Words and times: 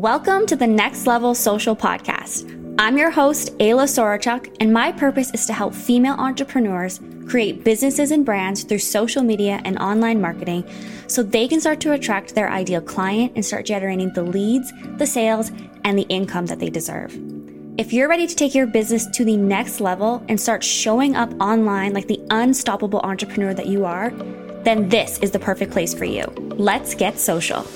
Welcome 0.00 0.46
to 0.46 0.56
the 0.56 0.66
Next 0.66 1.06
Level 1.06 1.34
Social 1.34 1.76
Podcast. 1.76 2.74
I'm 2.78 2.96
your 2.96 3.10
host, 3.10 3.54
Ayla 3.58 3.84
Sorochuk, 3.84 4.56
and 4.58 4.72
my 4.72 4.92
purpose 4.92 5.30
is 5.34 5.44
to 5.44 5.52
help 5.52 5.74
female 5.74 6.14
entrepreneurs 6.14 7.00
create 7.28 7.64
businesses 7.64 8.10
and 8.10 8.24
brands 8.24 8.62
through 8.62 8.78
social 8.78 9.22
media 9.22 9.60
and 9.66 9.78
online 9.78 10.18
marketing 10.18 10.64
so 11.06 11.22
they 11.22 11.46
can 11.46 11.60
start 11.60 11.80
to 11.80 11.92
attract 11.92 12.34
their 12.34 12.50
ideal 12.50 12.80
client 12.80 13.32
and 13.34 13.44
start 13.44 13.66
generating 13.66 14.10
the 14.14 14.22
leads, 14.22 14.72
the 14.96 15.06
sales, 15.06 15.52
and 15.84 15.98
the 15.98 16.06
income 16.08 16.46
that 16.46 16.60
they 16.60 16.70
deserve. 16.70 17.14
If 17.76 17.92
you're 17.92 18.08
ready 18.08 18.26
to 18.26 18.34
take 18.34 18.54
your 18.54 18.66
business 18.66 19.06
to 19.08 19.22
the 19.22 19.36
next 19.36 19.82
level 19.82 20.24
and 20.30 20.40
start 20.40 20.64
showing 20.64 21.14
up 21.14 21.30
online 21.42 21.92
like 21.92 22.08
the 22.08 22.22
unstoppable 22.30 23.00
entrepreneur 23.00 23.52
that 23.52 23.66
you 23.66 23.84
are, 23.84 24.08
then 24.64 24.88
this 24.88 25.18
is 25.18 25.30
the 25.30 25.38
perfect 25.38 25.72
place 25.72 25.92
for 25.92 26.06
you. 26.06 26.24
Let's 26.56 26.94
get 26.94 27.18
social. 27.18 27.66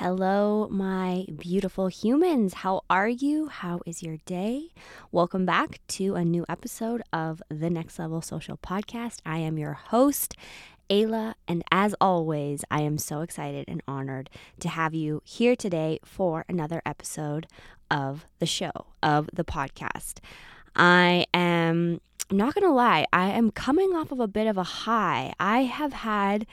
Hello, 0.00 0.66
my 0.70 1.26
beautiful 1.36 1.88
humans. 1.88 2.54
How 2.54 2.80
are 2.88 3.06
you? 3.06 3.48
How 3.48 3.82
is 3.84 4.02
your 4.02 4.16
day? 4.24 4.70
Welcome 5.12 5.44
back 5.44 5.78
to 5.88 6.14
a 6.14 6.24
new 6.24 6.46
episode 6.48 7.02
of 7.12 7.42
the 7.50 7.68
Next 7.68 7.98
Level 7.98 8.22
Social 8.22 8.56
Podcast. 8.56 9.18
I 9.26 9.40
am 9.40 9.58
your 9.58 9.74
host, 9.74 10.36
Ayla, 10.88 11.34
and 11.46 11.62
as 11.70 11.94
always, 12.00 12.64
I 12.70 12.80
am 12.80 12.96
so 12.96 13.20
excited 13.20 13.66
and 13.68 13.82
honored 13.86 14.30
to 14.60 14.70
have 14.70 14.94
you 14.94 15.20
here 15.22 15.54
today 15.54 15.98
for 16.02 16.46
another 16.48 16.80
episode 16.86 17.46
of 17.90 18.24
the 18.38 18.46
show, 18.46 18.86
of 19.02 19.28
the 19.34 19.44
podcast. 19.44 20.20
I 20.74 21.26
am 21.34 22.00
I'm 22.30 22.36
not 22.38 22.54
going 22.54 22.66
to 22.66 22.72
lie, 22.72 23.04
I 23.12 23.32
am 23.32 23.50
coming 23.50 23.92
off 23.92 24.12
of 24.12 24.20
a 24.20 24.28
bit 24.28 24.46
of 24.46 24.56
a 24.56 24.62
high. 24.62 25.34
I 25.38 25.64
have 25.64 25.92
had 25.92 26.46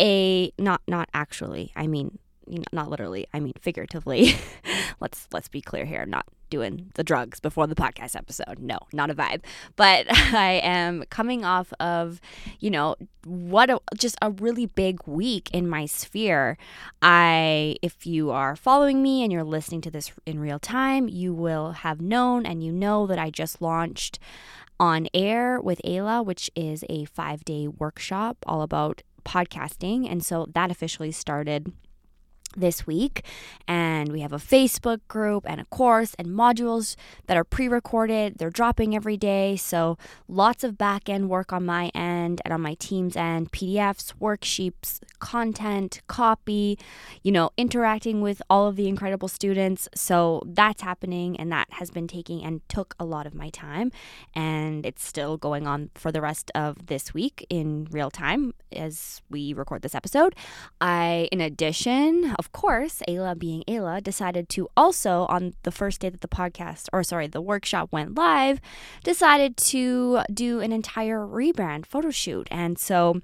a 0.00 0.52
not 0.58 0.80
not 0.88 1.08
actually. 1.14 1.70
I 1.76 1.86
mean, 1.86 2.18
not 2.72 2.90
literally, 2.90 3.26
I 3.32 3.40
mean 3.40 3.54
figuratively. 3.60 4.36
let's 5.00 5.28
let's 5.32 5.48
be 5.48 5.60
clear 5.60 5.84
here. 5.84 6.02
I'm 6.02 6.10
not 6.10 6.26
doing 6.50 6.90
the 6.94 7.04
drugs 7.04 7.40
before 7.40 7.66
the 7.66 7.74
podcast 7.74 8.16
episode. 8.16 8.58
No, 8.58 8.78
not 8.92 9.10
a 9.10 9.14
vibe. 9.14 9.42
But 9.76 10.06
I 10.10 10.60
am 10.62 11.04
coming 11.10 11.44
off 11.44 11.72
of, 11.78 12.20
you 12.58 12.70
know, 12.70 12.96
what 13.24 13.70
a, 13.70 13.80
just 13.96 14.16
a 14.22 14.30
really 14.30 14.66
big 14.66 15.00
week 15.06 15.50
in 15.52 15.68
my 15.68 15.86
sphere. 15.86 16.56
I 17.02 17.76
if 17.82 18.06
you 18.06 18.30
are 18.30 18.56
following 18.56 19.02
me 19.02 19.22
and 19.22 19.32
you're 19.32 19.44
listening 19.44 19.80
to 19.82 19.90
this 19.90 20.12
in 20.26 20.40
real 20.40 20.58
time, 20.58 21.08
you 21.08 21.34
will 21.34 21.72
have 21.72 22.00
known 22.00 22.46
and 22.46 22.62
you 22.62 22.72
know 22.72 23.06
that 23.06 23.18
I 23.18 23.30
just 23.30 23.60
launched 23.60 24.18
on 24.80 25.08
air 25.12 25.60
with 25.60 25.80
Ayla, 25.84 26.24
which 26.24 26.50
is 26.54 26.84
a 26.88 27.04
5-day 27.06 27.66
workshop 27.66 28.36
all 28.46 28.62
about 28.62 29.02
podcasting. 29.24 30.10
And 30.10 30.24
so 30.24 30.46
that 30.54 30.70
officially 30.70 31.10
started 31.10 31.72
this 32.58 32.86
week 32.86 33.24
and 33.66 34.12
we 34.12 34.20
have 34.20 34.32
a 34.32 34.38
Facebook 34.38 35.00
group 35.08 35.44
and 35.48 35.60
a 35.60 35.64
course 35.66 36.14
and 36.18 36.28
modules 36.28 36.96
that 37.26 37.36
are 37.36 37.44
pre-recorded. 37.44 38.38
They're 38.38 38.50
dropping 38.50 38.94
every 38.94 39.16
day 39.16 39.56
so 39.56 39.98
lots 40.28 40.64
of 40.64 40.78
back 40.78 41.08
end 41.08 41.28
work 41.28 41.52
on 41.52 41.64
my 41.64 41.90
end 41.94 42.40
and 42.44 42.52
on 42.52 42.60
my 42.60 42.74
team's 42.74 43.16
end. 43.16 43.52
PDFs 43.52 44.14
worksheets 44.20 45.00
content 45.18 46.00
copy 46.06 46.78
you 47.22 47.32
know 47.32 47.50
interacting 47.56 48.20
with 48.20 48.40
all 48.48 48.66
of 48.66 48.76
the 48.76 48.88
incredible 48.88 49.28
students. 49.28 49.88
So 49.94 50.42
that's 50.46 50.82
happening 50.82 51.38
and 51.38 51.50
that 51.52 51.68
has 51.70 51.90
been 51.90 52.08
taking 52.08 52.44
and 52.44 52.66
took 52.68 52.94
a 52.98 53.04
lot 53.04 53.26
of 53.26 53.34
my 53.34 53.50
time 53.50 53.92
and 54.34 54.84
it's 54.84 55.04
still 55.04 55.36
going 55.36 55.66
on 55.66 55.90
for 55.94 56.10
the 56.12 56.20
rest 56.20 56.50
of 56.54 56.86
this 56.86 57.14
week 57.14 57.46
in 57.50 57.86
real 57.90 58.10
time 58.10 58.54
as 58.72 59.22
we 59.30 59.52
record 59.52 59.82
this 59.82 59.94
episode. 59.94 60.34
I 60.80 61.28
in 61.32 61.40
addition 61.40 62.34
of 62.38 62.47
course, 62.52 63.02
Ayla 63.08 63.38
being 63.38 63.62
Ayla 63.68 64.02
decided 64.02 64.48
to 64.50 64.68
also, 64.76 65.26
on 65.28 65.54
the 65.62 65.70
first 65.70 66.00
day 66.00 66.08
that 66.08 66.20
the 66.20 66.28
podcast, 66.28 66.88
or 66.92 67.02
sorry, 67.02 67.26
the 67.26 67.40
workshop 67.40 67.90
went 67.92 68.14
live, 68.14 68.60
decided 69.04 69.56
to 69.56 70.20
do 70.32 70.60
an 70.60 70.72
entire 70.72 71.20
rebrand 71.20 71.86
photo 71.86 72.10
shoot. 72.10 72.48
And 72.50 72.78
so 72.78 73.20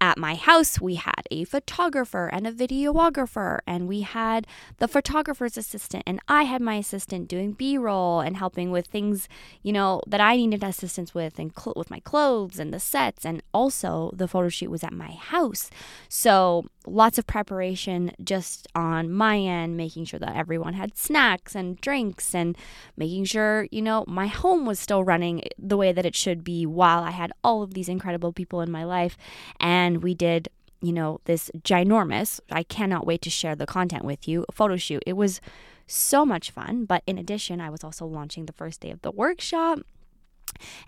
at 0.00 0.16
my 0.16 0.36
house, 0.36 0.80
we 0.80 0.94
had 0.94 1.22
a 1.30 1.44
photographer 1.44 2.28
and 2.28 2.46
a 2.46 2.52
videographer, 2.52 3.58
and 3.66 3.88
we 3.88 4.02
had 4.02 4.46
the 4.78 4.86
photographer's 4.86 5.56
assistant, 5.56 6.04
and 6.06 6.20
I 6.28 6.44
had 6.44 6.62
my 6.62 6.76
assistant 6.76 7.28
doing 7.28 7.52
B 7.52 7.76
roll 7.76 8.20
and 8.20 8.36
helping 8.36 8.70
with 8.70 8.86
things, 8.86 9.28
you 9.62 9.72
know, 9.72 10.00
that 10.06 10.20
I 10.20 10.36
needed 10.36 10.62
assistance 10.62 11.14
with, 11.14 11.38
and 11.38 11.52
cl- 11.56 11.74
with 11.76 11.90
my 11.90 12.00
clothes 12.00 12.60
and 12.60 12.72
the 12.72 12.78
sets. 12.78 13.26
And 13.26 13.42
also, 13.52 14.12
the 14.14 14.28
photo 14.28 14.48
shoot 14.48 14.70
was 14.70 14.84
at 14.84 14.92
my 14.92 15.10
house. 15.10 15.68
So, 16.08 16.66
lots 16.90 17.18
of 17.18 17.26
preparation 17.26 18.12
just 18.22 18.66
on 18.74 19.12
my 19.12 19.38
end, 19.38 19.76
making 19.76 20.04
sure 20.04 20.20
that 20.20 20.36
everyone 20.36 20.74
had 20.74 20.96
snacks 20.96 21.54
and 21.54 21.80
drinks, 21.80 22.34
and 22.34 22.56
making 22.96 23.24
sure, 23.24 23.66
you 23.70 23.82
know, 23.82 24.04
my 24.06 24.26
home 24.26 24.66
was 24.66 24.78
still 24.78 25.04
running 25.04 25.42
the 25.58 25.76
way 25.76 25.92
that 25.92 26.06
it 26.06 26.14
should 26.14 26.44
be 26.44 26.66
while 26.66 27.02
I 27.02 27.10
had 27.10 27.32
all 27.44 27.62
of 27.62 27.74
these 27.74 27.88
incredible 27.88 28.32
people 28.32 28.60
in 28.60 28.70
my 28.70 28.84
life. 28.84 29.16
And 29.60 30.02
we 30.02 30.14
did 30.14 30.48
you 30.80 30.92
know 30.92 31.20
this 31.24 31.50
ginormous 31.58 32.38
i 32.52 32.62
cannot 32.62 33.04
wait 33.04 33.20
to 33.20 33.30
share 33.30 33.56
the 33.56 33.66
content 33.66 34.04
with 34.04 34.28
you 34.28 34.46
photo 34.52 34.76
shoot 34.76 35.02
it 35.06 35.14
was 35.14 35.40
so 35.88 36.24
much 36.24 36.52
fun 36.52 36.84
but 36.84 37.02
in 37.04 37.18
addition 37.18 37.60
i 37.60 37.68
was 37.68 37.82
also 37.82 38.06
launching 38.06 38.46
the 38.46 38.52
first 38.52 38.80
day 38.80 38.90
of 38.90 39.02
the 39.02 39.10
workshop 39.10 39.80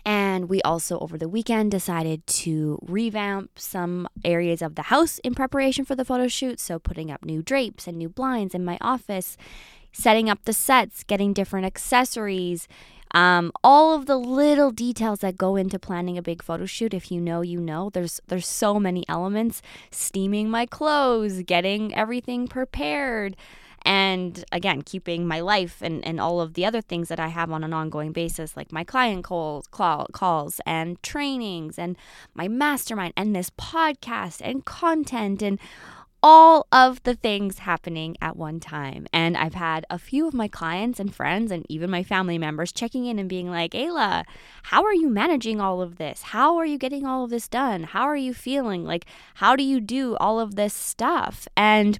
and 0.05 0.49
we 0.49 0.61
also, 0.61 0.99
over 0.99 1.17
the 1.17 1.29
weekend, 1.29 1.71
decided 1.71 2.25
to 2.27 2.79
revamp 2.81 3.57
some 3.57 4.07
areas 4.23 4.61
of 4.61 4.75
the 4.75 4.83
house 4.83 5.19
in 5.19 5.33
preparation 5.35 5.85
for 5.85 5.95
the 5.95 6.05
photo 6.05 6.27
shoot. 6.27 6.59
So, 6.59 6.79
putting 6.79 7.11
up 7.11 7.25
new 7.25 7.41
drapes 7.41 7.87
and 7.87 7.97
new 7.97 8.09
blinds 8.09 8.53
in 8.53 8.65
my 8.65 8.77
office, 8.81 9.37
setting 9.91 10.29
up 10.29 10.43
the 10.45 10.53
sets, 10.53 11.03
getting 11.03 11.33
different 11.33 11.65
accessories, 11.65 12.67
um, 13.13 13.51
all 13.63 13.93
of 13.93 14.05
the 14.05 14.17
little 14.17 14.71
details 14.71 15.19
that 15.19 15.37
go 15.37 15.55
into 15.55 15.77
planning 15.77 16.17
a 16.17 16.21
big 16.21 16.41
photo 16.41 16.65
shoot. 16.65 16.93
If 16.93 17.11
you 17.11 17.19
know, 17.19 17.41
you 17.41 17.59
know. 17.59 17.89
There's 17.89 18.21
there's 18.27 18.47
so 18.47 18.79
many 18.79 19.03
elements. 19.09 19.61
Steaming 19.91 20.49
my 20.49 20.65
clothes, 20.65 21.43
getting 21.43 21.93
everything 21.93 22.47
prepared, 22.47 23.35
and 23.85 24.45
again 24.51 24.81
keeping 24.81 25.27
my 25.27 25.39
life 25.39 25.81
and, 25.81 26.05
and 26.05 26.19
all 26.19 26.39
of 26.41 26.53
the 26.53 26.65
other 26.65 26.81
things 26.81 27.09
that 27.09 27.19
i 27.19 27.27
have 27.27 27.51
on 27.51 27.63
an 27.63 27.73
ongoing 27.73 28.11
basis 28.11 28.55
like 28.55 28.71
my 28.71 28.83
client 28.83 29.23
calls 29.23 29.67
calls 29.67 30.61
and 30.65 31.01
trainings 31.03 31.79
and 31.79 31.97
my 32.33 32.47
mastermind 32.47 33.13
and 33.17 33.35
this 33.35 33.49
podcast 33.51 34.41
and 34.43 34.65
content 34.65 35.41
and 35.41 35.59
all 36.23 36.67
of 36.71 37.01
the 37.03 37.15
things 37.15 37.59
happening 37.59 38.15
at 38.21 38.35
one 38.35 38.59
time. 38.59 39.07
And 39.11 39.35
I've 39.35 39.55
had 39.55 39.85
a 39.89 39.97
few 39.97 40.27
of 40.27 40.33
my 40.33 40.47
clients 40.47 40.99
and 40.99 41.13
friends 41.13 41.51
and 41.51 41.65
even 41.67 41.89
my 41.89 42.03
family 42.03 42.37
members 42.37 42.71
checking 42.71 43.05
in 43.05 43.17
and 43.17 43.27
being 43.27 43.49
like, 43.49 43.71
Ayla, 43.71 44.23
how 44.63 44.83
are 44.83 44.93
you 44.93 45.09
managing 45.09 45.59
all 45.59 45.81
of 45.81 45.97
this? 45.97 46.21
How 46.21 46.57
are 46.57 46.65
you 46.65 46.77
getting 46.77 47.05
all 47.05 47.23
of 47.23 47.31
this 47.31 47.47
done? 47.47 47.83
How 47.83 48.03
are 48.03 48.15
you 48.15 48.33
feeling? 48.33 48.83
Like, 48.85 49.05
how 49.35 49.55
do 49.55 49.63
you 49.63 49.79
do 49.79 50.15
all 50.17 50.39
of 50.39 50.55
this 50.55 50.73
stuff? 50.73 51.47
And 51.57 51.99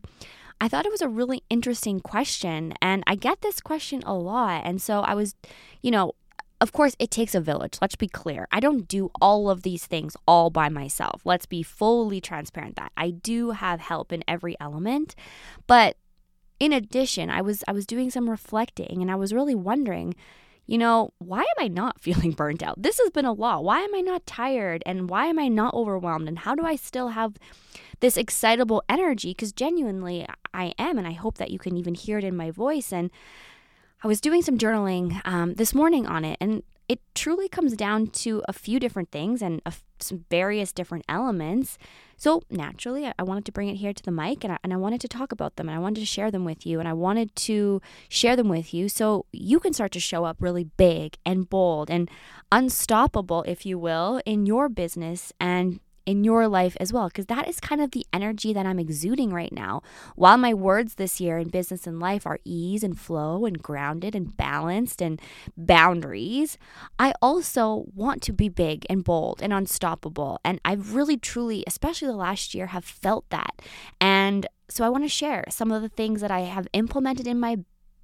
I 0.62 0.68
thought 0.68 0.86
it 0.86 0.92
was 0.92 1.02
a 1.02 1.10
really 1.10 1.44
interesting 1.50 2.00
question. 2.00 2.76
And 2.82 3.04
I 3.08 3.16
get 3.16 3.42
this 3.42 3.60
question 3.60 4.04
a 4.06 4.14
lot. 4.14 4.62
And 4.64 4.80
so 4.80 5.02
I 5.02 5.16
was, 5.16 5.34
you 5.82 5.90
know, 5.90 6.14
of 6.62 6.72
course, 6.72 6.96
it 7.00 7.10
takes 7.10 7.34
a 7.34 7.42
village. 7.42 7.80
Let's 7.82 7.96
be 7.96 8.08
clear. 8.08 8.48
I 8.52 8.60
don't 8.60 8.88
do 8.88 9.10
all 9.20 9.50
of 9.50 9.64
these 9.64 9.88
things 9.88 10.16
all 10.28 10.52
by 10.52 10.70
myself. 10.70 11.24
Let's 11.26 11.48
be 11.48 11.64
fully 11.64 12.22
transparent 12.22 12.76
that 12.76 12.92
I 12.96 13.10
do 13.10 13.50
have 13.50 13.80
help 13.80 14.14
in 14.14 14.24
every 14.28 14.56
element. 14.60 15.16
But 15.66 15.98
in 16.60 16.72
addition, 16.72 17.32
I 17.32 17.42
was 17.42 17.64
I 17.68 17.72
was 17.72 17.88
doing 17.88 18.12
some 18.12 18.30
reflecting 18.30 19.02
and 19.02 19.10
I 19.10 19.16
was 19.16 19.34
really 19.34 19.56
wondering, 19.56 20.14
you 20.68 20.78
know, 20.78 21.14
why 21.18 21.40
am 21.42 21.66
I 21.66 21.68
not 21.68 22.00
feeling 22.02 22.32
burnt 22.32 22.64
out? 22.64 22.82
This 22.82 23.00
has 23.00 23.10
been 23.10 23.26
a 23.26 23.34
lot. 23.34 23.64
Why 23.64 23.82
am 23.82 23.96
I 23.96 24.02
not 24.02 24.26
tired 24.26 24.84
and 24.86 25.10
why 25.10 25.28
am 25.28 25.40
I 25.40 25.48
not 25.48 25.74
overwhelmed 25.74 26.28
and 26.28 26.40
how 26.40 26.56
do 26.56 26.66
I 26.66 26.76
still 26.76 27.10
have 27.10 27.36
this 28.00 28.18
excitable 28.18 28.84
energy 28.90 29.32
because 29.32 29.52
genuinely 29.52 30.26
I 30.54 30.74
am 30.80 30.98
and 30.98 31.08
I 31.08 31.12
hope 31.12 31.38
that 31.38 31.52
you 31.52 31.60
can 31.60 31.78
even 31.78 31.94
hear 31.94 32.18
it 32.18 32.24
in 32.24 32.36
my 32.36 32.50
voice 32.52 32.92
and 32.92 33.12
I 34.04 34.08
was 34.08 34.20
doing 34.20 34.42
some 34.42 34.58
journaling 34.58 35.22
um, 35.26 35.54
this 35.56 35.76
morning 35.76 36.08
on 36.08 36.26
it, 36.26 36.38
and 36.42 36.64
it 36.92 37.00
truly 37.16 37.48
comes 37.48 37.78
down 37.78 38.08
to 38.08 38.44
a 38.50 38.52
few 38.52 38.78
different 38.78 39.12
things 39.12 39.42
and 39.42 39.62
some 40.00 40.26
various 40.30 40.74
different 40.74 41.06
elements. 41.08 41.78
So 42.18 42.42
naturally, 42.50 43.06
I, 43.06 43.14
I 43.18 43.24
wanted 43.24 43.46
to 43.46 43.54
bring 43.54 43.70
it 43.70 43.76
here 43.76 43.94
to 43.94 44.04
the 44.04 44.12
mic 44.12 44.44
and 44.44 44.52
I, 44.52 44.58
and 44.62 44.74
I 44.74 44.76
wanted 44.76 45.00
to 45.00 45.08
talk 45.08 45.32
about 45.32 45.56
them 45.56 45.70
and 45.70 45.78
I 45.78 45.80
wanted 45.80 46.02
to 46.02 46.06
share 46.06 46.32
them 46.32 46.44
with 46.44 46.66
you 46.66 46.82
and 46.82 46.90
I 46.90 46.92
wanted 46.92 47.34
to 47.48 47.82
share 48.10 48.36
them 48.36 48.50
with 48.50 48.74
you 48.74 48.90
so 48.90 49.26
you 49.32 49.62
can 49.62 49.72
start 49.72 49.94
to 49.94 50.02
show 50.02 50.26
up 50.26 50.36
really 50.42 50.66
big 50.66 51.16
and 51.26 51.50
bold 51.50 51.90
and 51.90 52.12
unstoppable, 52.52 53.44
if 53.44 53.66
you 53.66 53.80
will, 53.80 54.22
in 54.26 54.46
your 54.46 54.68
business 54.68 55.32
and 55.40 55.80
in 56.06 56.24
your 56.24 56.48
life 56.48 56.76
as 56.80 56.92
well, 56.92 57.08
because 57.08 57.28
that 57.28 57.48
is 57.48 57.60
kind 57.60 57.82
of 57.82 57.92
the 57.92 58.06
energy 58.12 58.54
that 58.54 58.66
I'm 58.66 58.80
exuding 58.80 59.32
right 59.34 59.52
now. 59.52 59.82
While 60.16 60.38
my 60.38 60.54
words 60.54 60.96
this 60.96 61.22
year 61.22 61.38
in 61.38 61.50
business 61.50 61.86
and 61.86 62.00
life 62.00 62.26
are 62.26 62.40
ease 62.44 62.84
and 62.84 63.00
flow 63.00 63.46
and 63.46 63.62
grounded 63.62 64.16
and 64.16 64.36
balanced 64.36 65.02
and 65.02 65.22
boundaries, 65.56 66.58
I 66.98 67.14
also 67.22 67.86
want 67.96 68.22
to 68.24 68.34
be 68.34 68.50
big 68.50 68.86
and 68.90 69.04
bold 69.04 69.42
and 69.42 69.54
unstoppable. 69.54 70.40
And 70.44 70.60
I've 70.66 70.96
really, 70.96 71.18
truly, 71.18 71.64
especially 71.68 72.08
the 72.08 72.16
last 72.16 72.54
year, 72.54 72.68
have 72.68 72.86
felt 72.86 73.30
that. 73.30 73.62
And 74.00 74.48
so 74.70 74.86
I 74.86 74.90
want 74.90 75.04
to 75.04 75.10
share 75.10 75.44
some 75.50 75.72
of 75.72 75.82
the 75.82 75.90
things 75.90 76.22
that 76.22 76.32
I 76.32 76.42
have 76.42 76.68
implemented 76.74 77.28
in 77.28 77.40
my 77.40 77.58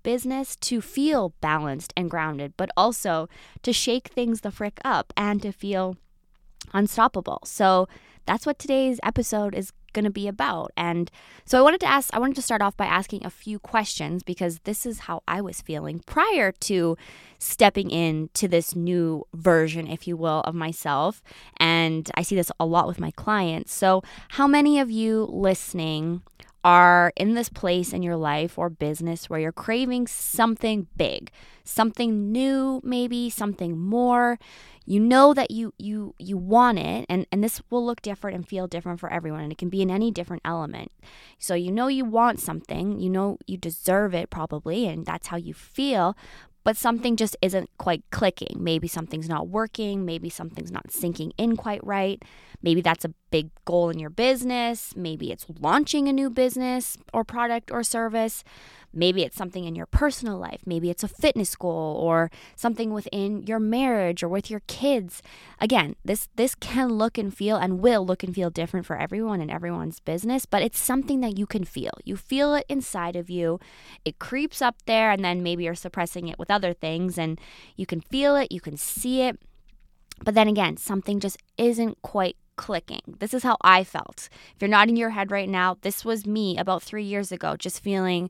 business 0.04 0.56
to 0.56 0.80
feel 0.80 1.34
balanced 1.42 1.94
and 1.98 2.10
grounded, 2.10 2.54
but 2.56 2.70
also 2.78 3.28
to 3.62 3.74
shake 3.74 4.08
things 4.08 4.42
the 4.42 4.52
frick 4.52 4.80
up 4.86 5.12
and 5.18 5.42
to 5.42 5.52
feel 5.52 5.98
unstoppable. 6.74 7.42
So 7.46 7.88
that's 8.26 8.46
what 8.46 8.60
today's 8.60 9.00
episode 9.04 9.56
is 9.56 9.72
going 9.94 10.06
to 10.06 10.12
be 10.12 10.28
about. 10.28 10.72
And 10.78 11.10
so 11.46 11.58
I 11.58 11.62
wanted 11.62 11.80
to 11.80 11.88
ask, 11.88 12.14
I 12.14 12.20
wanted 12.20 12.36
to 12.36 12.42
start 12.42 12.62
off 12.62 12.78
by 12.78 12.86
asking 12.86 13.26
a 13.26 13.32
few 13.32 13.58
questions 13.58 14.22
because 14.22 14.60
this 14.60 14.86
is 14.86 15.00
how 15.00 15.24
I 15.28 15.42
was 15.42 15.62
feeling 15.62 16.02
prior 16.06 16.52
to 16.52 16.98
stepping 17.40 17.90
into 17.90 18.48
this 18.48 18.76
new 18.76 19.26
version, 19.34 19.88
if 19.88 20.08
you 20.08 20.16
will, 20.16 20.42
of 20.42 20.54
myself. 20.54 21.24
And 21.58 22.12
I 22.16 22.22
see 22.22 22.36
this 22.36 22.52
a 22.60 22.66
lot 22.66 22.88
with 22.88 23.00
my 23.00 23.12
clients. 23.12 23.74
So, 23.74 24.04
how 24.30 24.46
many 24.46 24.80
of 24.80 24.92
you 24.92 25.28
listening 25.32 26.22
are 26.64 27.14
in 27.16 27.34
this 27.34 27.48
place 27.48 27.94
in 27.94 28.04
your 28.04 28.18
life 28.18 28.58
or 28.58 28.70
business 28.70 29.30
where 29.30 29.40
you're 29.40 29.54
craving 29.54 30.06
something 30.06 30.86
big, 30.98 31.32
something 31.64 32.30
new, 32.32 32.82
maybe 32.84 33.30
something 33.30 33.80
more. 33.80 34.38
You 34.90 35.02
know 35.02 35.34
that 35.34 35.52
you 35.52 35.74
you 35.78 36.16
you 36.18 36.38
want 36.38 36.80
it 36.80 37.06
and 37.10 37.28
and 37.30 37.44
this 37.44 37.62
will 37.70 37.86
look 37.86 38.02
different 38.02 38.36
and 38.36 38.48
feel 38.48 38.68
different 38.68 39.02
for 39.02 39.12
everyone 39.12 39.42
and 39.42 39.52
it 39.52 39.58
can 39.58 39.68
be 39.68 39.82
in 39.82 39.92
any 39.92 40.12
different 40.12 40.44
element. 40.46 40.94
So 41.38 41.56
you 41.56 41.74
know 41.74 41.88
you 41.88 42.06
want 42.06 42.40
something, 42.40 42.98
you 42.98 43.10
know 43.10 43.38
you 43.46 43.58
deserve 43.58 44.16
it 44.16 44.30
probably 44.30 44.88
and 44.88 45.06
that's 45.06 45.28
how 45.28 45.36
you 45.36 45.54
feel, 45.54 46.16
but 46.64 46.78
something 46.78 47.18
just 47.18 47.36
isn't 47.42 47.70
quite 47.78 48.04
clicking. 48.12 48.58
Maybe 48.60 48.88
something's 48.88 49.28
not 49.28 49.50
working, 49.50 50.06
maybe 50.06 50.30
something's 50.30 50.72
not 50.72 50.90
sinking 50.92 51.34
in 51.38 51.58
quite 51.58 51.86
right. 51.86 52.24
Maybe 52.62 52.82
that's 52.82 53.04
a 53.04 53.14
big 53.30 53.52
goal 53.66 53.90
in 53.90 54.00
your 54.00 54.10
business, 54.10 54.94
maybe 54.96 55.34
it's 55.34 55.46
launching 55.60 56.08
a 56.08 56.14
new 56.14 56.30
business 56.30 56.98
or 57.14 57.26
product 57.26 57.72
or 57.72 57.84
service. 57.84 58.44
Maybe 58.98 59.24
it's 59.24 59.38
something 59.38 59.64
in 59.66 59.76
your 59.76 59.86
personal 59.86 60.38
life. 60.38 60.62
Maybe 60.66 60.90
it's 60.90 61.04
a 61.04 61.08
fitness 61.08 61.56
goal 61.56 61.96
or 62.02 62.32
something 62.56 62.92
within 62.92 63.44
your 63.44 63.60
marriage 63.60 64.24
or 64.24 64.28
with 64.28 64.50
your 64.50 64.62
kids. 64.68 65.22
Again, 65.62 65.96
this 66.04 66.28
this 66.36 66.56
can 66.56 66.90
look 66.94 67.18
and 67.18 67.34
feel 67.34 67.58
and 67.58 67.80
will 67.80 68.06
look 68.06 68.24
and 68.24 68.34
feel 68.34 68.50
different 68.50 68.86
for 68.86 68.98
everyone 68.98 69.40
and 69.40 69.52
everyone's 69.52 70.00
business, 70.00 70.46
but 70.46 70.64
it's 70.64 70.80
something 70.80 71.22
that 71.22 71.38
you 71.38 71.46
can 71.46 71.64
feel. 71.64 71.92
You 72.04 72.18
feel 72.18 72.56
it 72.56 72.66
inside 72.68 73.16
of 73.16 73.30
you. 73.30 73.60
It 74.04 74.20
creeps 74.20 74.62
up 74.62 74.76
there 74.86 75.12
and 75.12 75.24
then 75.24 75.44
maybe 75.44 75.64
you're 75.64 75.76
suppressing 75.76 76.28
it 76.28 76.40
with 76.40 76.50
other 76.50 76.74
things 76.74 77.18
and 77.18 77.40
you 77.76 77.86
can 77.86 78.02
feel 78.02 78.36
it, 78.36 78.52
you 78.52 78.62
can 78.62 78.78
see 78.78 79.22
it. 79.22 79.40
But 80.24 80.34
then 80.34 80.48
again, 80.48 80.78
something 80.78 81.20
just 81.20 81.38
isn't 81.58 82.02
quite 82.02 82.36
clicking. 82.56 83.02
This 83.20 83.34
is 83.34 83.44
how 83.44 83.58
I 83.62 83.84
felt. 83.84 84.30
If 84.56 84.62
you're 84.62 84.70
nodding 84.70 84.98
your 84.98 85.12
head 85.12 85.32
right 85.32 85.48
now, 85.48 85.78
this 85.82 86.04
was 86.04 86.26
me 86.26 86.58
about 86.58 86.84
three 86.84 87.04
years 87.04 87.32
ago, 87.32 87.56
just 87.56 87.84
feeling 87.84 88.30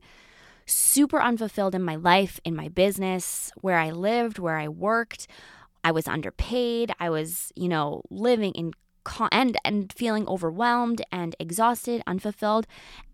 super 0.68 1.20
unfulfilled 1.20 1.74
in 1.74 1.82
my 1.82 1.96
life, 1.96 2.40
in 2.44 2.54
my 2.54 2.68
business, 2.68 3.50
where 3.60 3.78
I 3.78 3.90
lived, 3.90 4.38
where 4.38 4.56
I 4.56 4.68
worked. 4.68 5.26
I 5.84 5.92
was 5.92 6.06
underpaid. 6.06 6.92
I 7.00 7.10
was, 7.10 7.52
you 7.56 7.68
know, 7.68 8.02
living 8.10 8.52
in 8.52 8.72
and 9.32 9.56
and 9.64 9.92
feeling 9.92 10.28
overwhelmed 10.28 11.02
and 11.10 11.34
exhausted, 11.38 12.02
unfulfilled, 12.06 12.66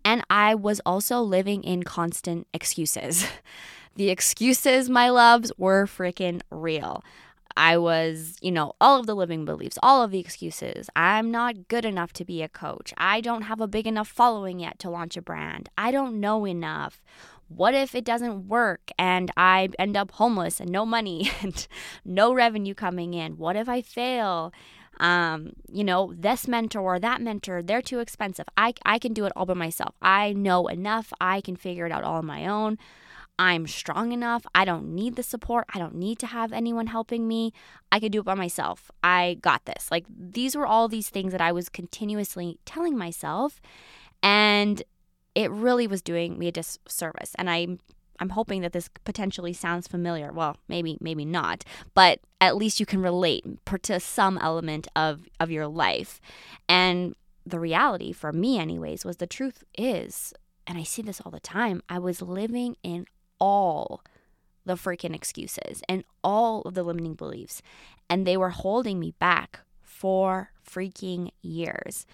and 0.03 0.23
I 0.29 0.53
was 0.53 0.81
also 0.85 1.21
living 1.21 1.63
in 1.63 1.83
constant 1.83 2.47
excuses. 2.53 3.25
the 3.95 4.09
excuses, 4.09 4.89
my 4.89 5.09
loves, 5.09 5.51
were 5.57 5.85
freaking 5.85 6.41
real. 6.51 7.01
I 7.57 7.77
was, 7.77 8.35
you 8.41 8.51
know, 8.51 8.73
all 8.81 8.99
of 8.99 9.05
the 9.05 9.15
living 9.15 9.45
beliefs, 9.45 9.77
all 9.81 10.03
of 10.03 10.11
the 10.11 10.19
excuses. 10.19 10.89
I'm 10.95 11.31
not 11.31 11.69
good 11.69 11.85
enough 11.85 12.11
to 12.13 12.25
be 12.25 12.41
a 12.41 12.49
coach. 12.49 12.93
I 12.97 13.21
don't 13.21 13.43
have 13.43 13.61
a 13.61 13.67
big 13.67 13.87
enough 13.87 14.09
following 14.09 14.59
yet 14.59 14.77
to 14.79 14.89
launch 14.89 15.15
a 15.15 15.21
brand. 15.21 15.69
I 15.77 15.91
don't 15.91 16.19
know 16.19 16.45
enough 16.45 17.01
what 17.47 17.73
if 17.73 17.95
it 17.95 18.05
doesn't 18.05 18.47
work 18.47 18.91
and 18.97 19.31
I 19.37 19.69
end 19.77 19.95
up 19.95 20.11
homeless 20.11 20.59
and 20.59 20.71
no 20.71 20.85
money 20.85 21.31
and 21.41 21.67
no 22.03 22.33
revenue 22.33 22.73
coming 22.73 23.13
in? 23.13 23.37
What 23.37 23.55
if 23.55 23.69
I 23.69 23.81
fail? 23.81 24.53
Um, 24.99 25.53
you 25.69 25.83
know, 25.83 26.13
this 26.15 26.47
mentor 26.47 26.81
or 26.81 26.99
that 26.99 27.21
mentor, 27.21 27.61
they're 27.61 27.81
too 27.81 27.99
expensive. 27.99 28.45
I, 28.55 28.73
I 28.85 28.97
can 28.97 29.13
do 29.13 29.25
it 29.25 29.33
all 29.35 29.45
by 29.45 29.53
myself. 29.53 29.95
I 30.01 30.33
know 30.33 30.67
enough. 30.67 31.11
I 31.19 31.41
can 31.41 31.55
figure 31.55 31.85
it 31.85 31.91
out 31.91 32.03
all 32.03 32.15
on 32.15 32.25
my 32.25 32.47
own. 32.47 32.77
I'm 33.37 33.67
strong 33.67 34.13
enough. 34.13 34.45
I 34.55 34.63
don't 34.63 34.95
need 34.95 35.17
the 35.17 35.23
support. 35.23 35.65
I 35.73 35.79
don't 35.79 35.95
need 35.95 36.19
to 36.19 36.27
have 36.27 36.53
anyone 36.53 36.87
helping 36.87 37.27
me. 37.27 37.51
I 37.91 37.99
could 37.99 38.13
do 38.13 38.21
it 38.21 38.25
by 38.25 38.35
myself. 38.35 38.89
I 39.03 39.37
got 39.41 39.65
this. 39.65 39.91
Like 39.91 40.05
these 40.09 40.55
were 40.55 40.65
all 40.65 40.87
these 40.87 41.09
things 41.09 41.33
that 41.33 41.41
I 41.41 41.51
was 41.51 41.67
continuously 41.67 42.59
telling 42.65 42.97
myself. 42.97 43.61
And 44.23 44.81
it 45.35 45.51
really 45.51 45.85
was 45.85 46.01
doing 46.01 46.39
me 46.39 46.47
a 46.47 46.51
disservice. 46.51 47.33
And 47.37 47.49
I'm 47.49 47.79
I'm 48.17 48.29
hoping 48.29 48.61
that 48.61 48.71
this 48.71 48.89
potentially 49.03 49.51
sounds 49.51 49.89
familiar. 49.89 50.31
Well, 50.31 50.57
maybe 50.69 50.97
maybe 51.01 51.25
not, 51.25 51.63
but 51.93 52.19
at 52.39 52.55
least 52.55 52.79
you 52.79 52.85
can 52.85 53.01
relate 53.01 53.45
to 53.83 53.99
some 53.99 54.37
element 54.39 54.87
of 54.95 55.27
of 55.39 55.51
your 55.51 55.67
life. 55.67 56.21
And 56.69 57.15
the 57.45 57.59
reality 57.59 58.11
for 58.11 58.31
me 58.31 58.57
anyways 58.57 59.05
was 59.05 59.17
the 59.17 59.27
truth 59.27 59.63
is, 59.77 60.33
and 60.65 60.77
I 60.77 60.83
see 60.83 61.01
this 61.01 61.21
all 61.21 61.31
the 61.31 61.39
time, 61.39 61.83
I 61.89 61.99
was 61.99 62.21
living 62.21 62.77
in 62.81 63.05
all 63.39 64.01
the 64.65 64.73
freaking 64.73 65.13
excuses 65.13 65.83
and 65.87 66.03
all 66.23 66.61
of 66.61 66.73
the 66.73 66.81
limiting 66.81 67.13
beliefs 67.13 67.61
and 68.09 68.25
they 68.25 68.37
were 68.37 68.49
holding 68.49 68.99
me 68.99 69.13
back 69.19 69.59
for 69.81 70.51
freaking 70.67 71.29
years 71.41 72.05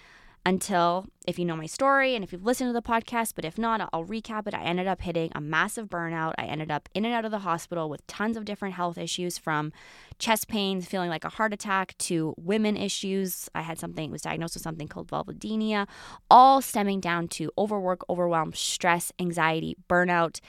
until, 0.45 1.05
if 1.27 1.37
you 1.37 1.45
know 1.45 1.55
my 1.55 1.67
story 1.67 2.15
and 2.15 2.23
if 2.23 2.31
you've 2.31 2.43
listened 2.43 2.69
to 2.69 2.73
the 2.73 2.81
podcast, 2.81 3.33
but 3.35 3.45
if 3.45 3.59
not, 3.59 3.87
I'll 3.93 4.05
recap 4.05 4.47
it. 4.47 4.55
I 4.55 4.63
ended 4.63 4.87
up 4.87 5.01
hitting 5.01 5.31
a 5.35 5.41
massive 5.41 5.87
burnout. 5.87 6.33
I 6.37 6.45
ended 6.45 6.71
up 6.71 6.89
in 6.95 7.05
and 7.05 7.13
out 7.13 7.25
of 7.25 7.31
the 7.31 7.39
hospital 7.39 7.89
with 7.89 8.05
tons 8.07 8.37
of 8.37 8.45
different 8.45 8.73
health 8.73 8.97
issues 8.97 9.37
from 9.37 9.71
chest 10.17 10.47
pains, 10.47 10.87
feeling 10.87 11.09
like 11.09 11.23
a 11.23 11.29
heart 11.29 11.53
attack, 11.53 11.95
to 11.99 12.33
women 12.37 12.75
issues. 12.75 13.49
I 13.53 13.61
had 13.61 13.77
something, 13.77 14.09
was 14.09 14.23
diagnosed 14.23 14.55
with 14.55 14.63
something 14.63 14.87
called 14.87 15.09
vulvodynia, 15.09 15.87
all 16.29 16.59
stemming 16.61 17.01
down 17.01 17.27
to 17.29 17.51
overwork, 17.57 18.01
overwhelm, 18.09 18.53
stress, 18.53 19.11
anxiety, 19.19 19.77
burnout, 19.87 20.39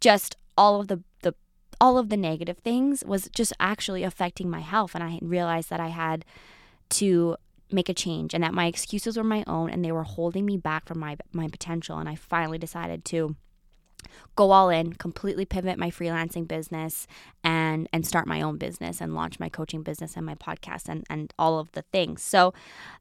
just 0.00 0.36
all 0.56 0.80
of 0.80 0.88
the, 0.88 1.02
the 1.22 1.34
all 1.80 1.98
of 1.98 2.10
the 2.10 2.16
negative 2.16 2.58
things 2.58 3.02
was 3.04 3.28
just 3.30 3.52
actually 3.58 4.04
affecting 4.04 4.48
my 4.48 4.60
health. 4.60 4.94
And 4.94 5.02
I 5.02 5.18
realized 5.20 5.68
that 5.70 5.80
I 5.80 5.88
had 5.88 6.24
to 6.90 7.36
make 7.72 7.88
a 7.88 7.94
change 7.94 8.34
and 8.34 8.42
that 8.44 8.54
my 8.54 8.66
excuses 8.66 9.16
were 9.16 9.24
my 9.24 9.44
own 9.46 9.70
and 9.70 9.84
they 9.84 9.92
were 9.92 10.02
holding 10.02 10.44
me 10.44 10.56
back 10.56 10.86
from 10.86 10.98
my 10.98 11.16
my 11.32 11.48
potential 11.48 11.98
and 11.98 12.08
I 12.08 12.14
finally 12.14 12.58
decided 12.58 13.04
to 13.06 13.36
go 14.36 14.50
all 14.50 14.68
in, 14.68 14.94
completely 14.94 15.44
pivot 15.44 15.78
my 15.78 15.90
freelancing 15.90 16.46
business 16.46 17.06
and 17.44 17.88
and 17.92 18.06
start 18.06 18.26
my 18.26 18.40
own 18.40 18.56
business 18.56 19.00
and 19.00 19.14
launch 19.14 19.38
my 19.38 19.48
coaching 19.48 19.82
business 19.82 20.16
and 20.16 20.26
my 20.26 20.34
podcast 20.34 20.88
and 20.88 21.04
and 21.10 21.32
all 21.38 21.58
of 21.58 21.72
the 21.72 21.82
things. 21.82 22.22
So 22.22 22.52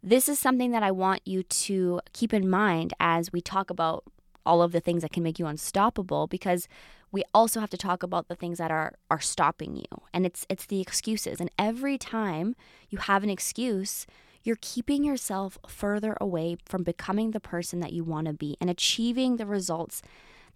this 0.04 0.28
is 0.30 0.40
something 0.40 0.72
that 0.72 0.84
I 0.84 0.92
want 0.92 1.22
you 1.26 1.44
to 1.44 2.02
keep 2.14 2.34
in 2.34 2.50
mind 2.50 2.94
as 3.00 3.32
we 3.32 3.42
talk 3.42 3.70
about 3.70 4.04
all 4.46 4.62
of 4.62 4.72
the 4.72 4.80
things 4.80 5.04
that 5.04 5.12
can 5.12 5.24
make 5.24 5.38
you 5.38 5.46
unstoppable 5.46 6.28
because 6.28 6.68
we 7.12 7.24
also 7.34 7.60
have 7.60 7.70
to 7.70 7.78
talk 7.78 8.04
about 8.04 8.28
the 8.28 8.36
things 8.36 8.58
that 8.58 8.72
are 8.72 8.94
are 9.10 9.20
stopping 9.20 9.76
you. 9.76 10.02
And 10.14 10.26
it's 10.26 10.46
it's 10.50 10.66
the 10.66 10.82
excuses. 10.82 11.40
And 11.40 11.50
every 11.58 11.98
time 11.98 12.56
you 12.90 13.00
have 13.00 13.24
an 13.24 13.30
excuse, 13.30 14.06
you're 14.44 14.58
keeping 14.62 15.04
yourself 15.04 15.58
further 15.68 16.18
away 16.20 16.58
from 16.66 16.84
becoming 16.84 17.32
the 17.32 17.40
person 17.40 17.80
that 17.80 17.94
you 17.94 18.04
want 18.04 18.28
to 18.28 18.34
be 18.34 18.58
and 18.60 18.70
achieving 18.70 19.38
the 19.38 19.46
results 19.46 20.02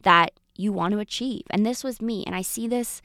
that 0.01 0.31
you 0.55 0.71
want 0.71 0.93
to 0.93 0.99
achieve. 0.99 1.43
And 1.49 1.65
this 1.65 1.83
was 1.83 2.01
me. 2.01 2.23
And 2.25 2.35
I 2.35 2.41
see 2.41 2.67
this 2.67 3.01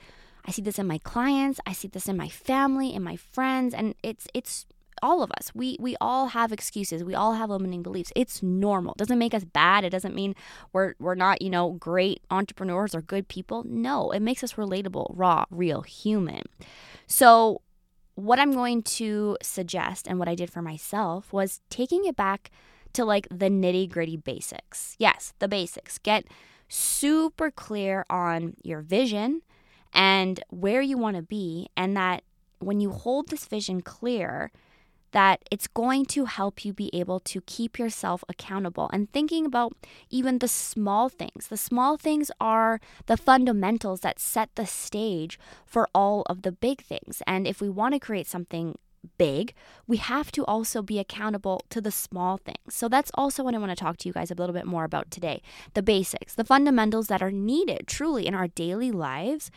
I 0.47 0.53
see 0.53 0.63
this 0.63 0.79
in 0.79 0.87
my 0.87 0.99
clients, 0.99 1.61
I 1.67 1.73
see 1.73 1.89
this 1.89 2.09
in 2.09 2.17
my 2.17 2.29
family, 2.29 2.95
in 2.95 3.03
my 3.03 3.17
friends, 3.17 3.75
and 3.75 3.95
it's 4.03 4.27
it's 4.33 4.67
all 5.03 5.23
of 5.23 5.31
us. 5.33 5.53
We 5.55 5.77
we 5.81 5.97
all 6.01 6.29
have 6.29 6.53
excuses. 6.53 7.05
We 7.05 7.15
all 7.15 7.35
have 7.35 7.51
limiting 7.51 7.83
beliefs. 7.83 8.13
It's 8.17 8.43
normal. 8.43 8.93
It 8.93 8.99
doesn't 8.99 9.19
make 9.19 9.35
us 9.35 9.45
bad. 9.45 9.85
It 9.85 9.91
doesn't 9.91 10.15
mean 10.15 10.35
we're 10.73 10.95
we're 10.99 11.15
not, 11.15 11.43
you 11.43 11.51
know, 11.51 11.73
great 11.73 12.23
entrepreneurs 12.31 12.95
or 12.95 13.03
good 13.03 13.29
people. 13.29 13.65
No, 13.65 14.11
it 14.11 14.21
makes 14.21 14.43
us 14.43 14.55
relatable, 14.55 15.13
raw, 15.15 15.45
real, 15.51 15.83
human. 15.83 16.43
So 17.07 17.63
what 18.25 18.39
I'm 18.39 18.53
going 18.53 18.83
to 18.83 19.37
suggest 19.43 20.07
and 20.07 20.19
what 20.19 20.29
I 20.29 20.35
did 20.35 20.51
for 20.51 20.63
myself 20.63 21.33
was 21.33 21.61
taking 21.71 22.05
it 22.05 22.17
back 22.17 22.51
to 22.93 23.05
like 23.05 23.29
the 23.31 23.49
nitty 23.49 23.89
gritty 23.89 24.17
basics. 24.17 24.97
Yes, 24.99 25.33
the 25.39 25.49
basics. 25.49 25.99
Get 25.99 26.27
super 26.69 27.51
clear 27.51 28.05
on 28.11 28.55
your 28.63 28.81
vision 28.81 29.43
and 29.93 30.43
where 30.51 30.81
you 30.81 30.97
want 30.97 31.17
to 31.17 31.23
be, 31.23 31.69
and 31.77 31.97
that 31.97 32.23
when 32.61 32.81
you 32.81 32.91
hold 32.91 33.29
this 33.29 33.45
vision 33.47 33.81
clear, 33.81 34.53
that 35.13 35.41
it's 35.51 35.67
going 35.67 36.07
to 36.07 36.25
help 36.27 36.65
you 36.65 36.73
be 36.73 36.91
able 36.93 37.21
to 37.21 37.41
keep 37.43 37.79
yourself 37.79 38.25
accountable 38.29 38.91
and 38.93 39.13
thinking 39.13 39.47
about 39.47 39.75
even 40.09 40.39
the 40.39 40.49
small 40.49 41.09
things. 41.09 41.49
The 41.49 41.57
small 41.57 41.97
things 41.97 42.31
are 42.41 42.81
the 43.07 43.17
fundamentals 43.17 44.01
that 44.01 44.21
set 44.21 44.51
the 44.55 44.67
stage 44.67 45.39
for 45.67 45.89
all 45.95 46.23
of 46.27 46.43
the 46.43 46.53
big 46.53 46.83
things. 46.83 47.23
And 47.27 47.47
if 47.47 47.61
we 47.61 47.69
want 47.69 47.95
to 47.95 48.01
create 48.01 48.27
something 48.27 48.77
big, 49.19 49.55
we 49.87 49.97
have 49.97 50.31
to 50.33 50.45
also 50.45 50.83
be 50.83 50.99
accountable 50.99 51.65
to 51.71 51.81
the 51.81 51.91
small 51.91 52.37
things. 52.37 52.75
So 52.75 52.89
that's 52.89 53.11
also 53.15 53.43
what 53.43 53.55
I 53.55 53.59
want 53.59 53.71
to 53.71 53.77
talk 53.77 53.97
to 53.99 54.09
you 54.09 54.13
guys 54.13 54.31
a 54.31 54.35
little 54.35 54.55
bit 54.55 54.67
more 54.67 54.85
about 54.85 55.11
today 55.11 55.43
the 55.75 55.83
basics, 55.83 56.35
the 56.35 56.45
fundamentals 56.45 57.07
that 57.09 57.23
are 57.23 57.33
needed 57.33 57.87
truly 57.87 58.27
in 58.27 58.35
our 58.35 58.49
daily 58.49 58.91
lives 58.91 59.51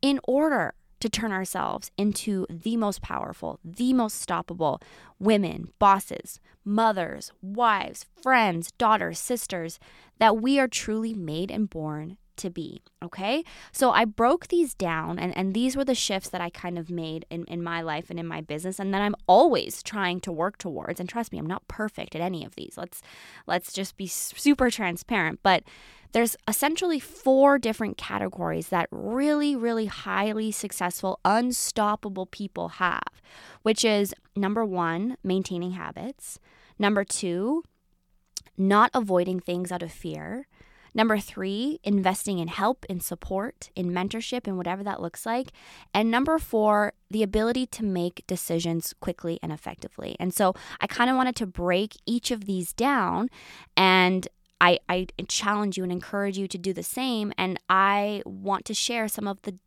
in 0.00 0.20
order 0.24 0.74
to 1.02 1.08
turn 1.08 1.32
ourselves 1.32 1.90
into 1.98 2.46
the 2.48 2.76
most 2.76 3.02
powerful, 3.02 3.58
the 3.64 3.92
most 3.92 4.24
stoppable 4.24 4.80
women, 5.18 5.72
bosses, 5.80 6.38
mothers, 6.64 7.32
wives, 7.42 8.06
friends, 8.22 8.70
daughters, 8.78 9.18
sisters 9.18 9.80
that 10.18 10.40
we 10.40 10.60
are 10.60 10.68
truly 10.68 11.12
made 11.12 11.50
and 11.50 11.68
born 11.68 12.18
to 12.36 12.50
be. 12.50 12.82
Okay. 13.02 13.44
So 13.72 13.90
I 13.90 14.04
broke 14.04 14.48
these 14.48 14.74
down, 14.74 15.18
and, 15.18 15.36
and 15.36 15.54
these 15.54 15.76
were 15.76 15.84
the 15.84 15.94
shifts 15.94 16.28
that 16.30 16.40
I 16.40 16.50
kind 16.50 16.78
of 16.78 16.90
made 16.90 17.26
in, 17.30 17.44
in 17.44 17.62
my 17.62 17.80
life 17.80 18.10
and 18.10 18.18
in 18.18 18.26
my 18.26 18.40
business, 18.40 18.78
and 18.78 18.92
that 18.94 19.02
I'm 19.02 19.16
always 19.26 19.82
trying 19.82 20.20
to 20.20 20.32
work 20.32 20.58
towards. 20.58 21.00
And 21.00 21.08
trust 21.08 21.32
me, 21.32 21.38
I'm 21.38 21.46
not 21.46 21.66
perfect 21.68 22.14
at 22.14 22.20
any 22.20 22.44
of 22.44 22.54
these. 22.54 22.74
Let's 22.76 23.02
let's 23.46 23.72
just 23.72 23.96
be 23.96 24.06
super 24.06 24.70
transparent. 24.70 25.40
But 25.42 25.64
there's 26.12 26.36
essentially 26.46 27.00
four 27.00 27.58
different 27.58 27.96
categories 27.96 28.68
that 28.68 28.88
really, 28.90 29.56
really 29.56 29.86
highly 29.86 30.52
successful, 30.52 31.18
unstoppable 31.24 32.26
people 32.26 32.68
have, 32.68 33.22
which 33.62 33.84
is 33.84 34.14
number 34.36 34.64
one, 34.64 35.16
maintaining 35.24 35.72
habits. 35.72 36.38
Number 36.78 37.02
two, 37.02 37.64
not 38.58 38.90
avoiding 38.92 39.40
things 39.40 39.72
out 39.72 39.82
of 39.82 39.90
fear. 39.90 40.46
Number 40.94 41.18
three, 41.18 41.80
investing 41.82 42.38
in 42.38 42.48
help, 42.48 42.84
in 42.86 43.00
support, 43.00 43.70
in 43.74 43.90
mentorship, 43.90 44.46
and 44.46 44.56
whatever 44.56 44.82
that 44.84 45.00
looks 45.00 45.24
like. 45.24 45.52
And 45.94 46.10
number 46.10 46.38
four, 46.38 46.92
the 47.10 47.22
ability 47.22 47.66
to 47.66 47.84
make 47.84 48.24
decisions 48.26 48.94
quickly 49.00 49.38
and 49.42 49.52
effectively. 49.52 50.16
And 50.18 50.34
so 50.34 50.54
I 50.80 50.86
kind 50.86 51.10
of 51.10 51.16
wanted 51.16 51.36
to 51.36 51.46
break 51.46 51.96
each 52.06 52.30
of 52.30 52.44
these 52.44 52.72
down 52.72 53.28
and 53.76 54.28
I, 54.60 54.78
I 54.88 55.08
challenge 55.26 55.76
you 55.76 55.82
and 55.82 55.90
encourage 55.90 56.38
you 56.38 56.46
to 56.46 56.56
do 56.56 56.72
the 56.72 56.84
same. 56.84 57.32
And 57.36 57.58
I 57.68 58.22
want 58.24 58.64
to 58.66 58.74
share 58.74 59.08
some 59.08 59.26
of 59.26 59.42
the 59.42 59.58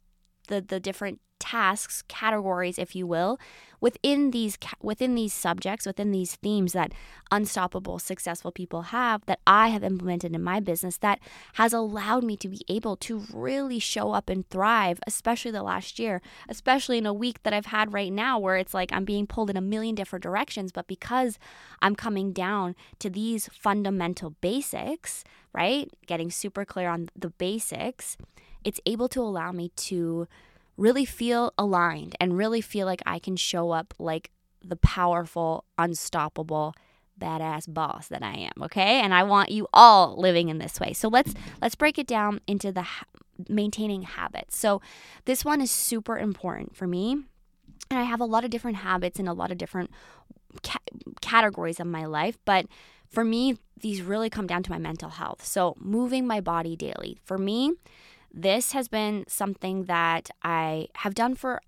the, 0.48 0.62
the 0.62 0.80
different 0.80 1.20
tasks 1.40 2.04
categories 2.08 2.78
if 2.78 2.96
you 2.96 3.06
will 3.06 3.40
within 3.82 4.32
these 4.32 4.58
within 4.82 5.16
these 5.16 5.34
subjects 5.34 5.86
within 5.86 6.12
these 6.12 6.36
themes 6.36 6.74
that 6.74 6.92
unstoppable 7.32 8.00
successful 8.00 8.52
people 8.52 8.84
have 8.84 9.26
that 9.26 9.40
I 9.46 9.68
have 9.70 9.84
implemented 9.84 10.34
in 10.34 10.42
my 10.42 10.60
business 10.60 10.98
that 10.98 11.20
has 11.54 11.74
allowed 11.74 12.24
me 12.24 12.38
to 12.38 12.48
be 12.48 12.62
able 12.70 12.96
to 12.98 13.24
really 13.34 13.80
show 13.80 14.12
up 14.12 14.30
and 14.30 14.48
thrive 14.50 15.00
especially 15.06 15.52
the 15.52 15.64
last 15.64 16.00
year 16.00 16.22
especially 16.50 16.98
in 16.98 17.06
a 17.06 17.14
week 17.14 17.44
that 17.44 17.54
I've 17.54 17.68
had 17.68 17.94
right 17.94 18.12
now 18.12 18.40
where 18.40 18.58
it's 18.58 18.74
like 18.74 18.92
I'm 18.92 19.06
being 19.06 19.28
pulled 19.28 19.50
in 19.50 19.58
a 19.58 19.62
million 19.62 19.96
different 19.96 20.24
directions. 20.24 20.72
But 20.72 20.88
because 20.88 21.38
I'm 21.82 21.96
coming 21.96 22.32
down 22.32 22.76
to 23.00 23.10
these 23.10 23.50
fundamental 23.54 24.32
basics 24.42 25.24
right 25.54 25.90
getting 26.08 26.32
super 26.32 26.66
clear 26.66 26.90
on 26.90 27.10
the 27.16 27.30
basics 27.30 28.18
it's 28.64 28.82
able 28.86 29.08
to 29.10 29.22
allow 29.22 29.52
me 29.52 29.70
to 29.76 30.28
really 30.78 31.06
feel 31.06 31.54
aligned 31.58 32.16
and 32.20 32.38
really 32.38 32.62
feel 32.62 32.86
like 32.86 33.02
I 33.06 33.20
can 33.20 33.36
show 33.36 33.72
up 33.72 33.94
like 34.00 34.32
the 34.64 34.76
powerful, 34.76 35.66
unstoppable, 35.78 36.74
badass 37.20 37.72
boss 37.74 38.08
that 38.10 38.24
I 38.24 38.34
am, 38.34 38.64
okay? 38.64 39.00
And 39.00 39.14
I 39.14 39.24
want 39.24 39.52
you 39.52 39.68
all 39.72 40.20
living 40.20 40.50
in 40.50 40.58
this 40.58 40.80
way. 40.80 40.94
So 40.94 41.08
let's 41.08 41.34
let's 41.62 41.76
break 41.76 41.98
it 41.98 42.08
down 42.08 42.42
into 42.48 42.72
the 42.72 42.82
ha- 42.82 43.06
maintaining 43.48 44.04
habits. 44.04 44.58
So 44.58 44.82
this 45.26 45.46
one 45.46 45.62
is 45.62 45.72
super 45.72 46.18
important 46.18 46.76
for 46.76 46.88
me. 46.88 47.24
And 47.90 48.00
I 48.00 48.04
have 48.04 48.20
a 48.20 48.26
lot 48.26 48.44
of 48.44 48.50
different 48.50 48.78
habits 48.78 49.20
in 49.20 49.28
a 49.28 49.34
lot 49.34 49.52
of 49.52 49.58
different 49.58 49.92
ca- 50.64 50.80
categories 51.22 51.80
of 51.80 51.88
my 51.88 52.06
life, 52.06 52.38
but 52.46 52.66
for 53.10 53.24
me 53.24 53.58
these 53.80 54.02
really 54.02 54.30
come 54.30 54.48
down 54.48 54.64
to 54.64 54.72
my 54.72 54.80
mental 54.80 55.10
health. 55.10 55.46
So 55.46 55.76
moving 55.80 56.26
my 56.26 56.42
body 56.42 56.76
daily. 56.76 57.20
For 57.24 57.38
me, 57.38 57.74
this 58.36 58.74
has 58.74 58.90
been 58.90 59.24
something 59.28 59.86
that 59.86 60.30
I 60.44 60.90
have 60.96 61.16
done 61.16 61.36
for 61.36 61.62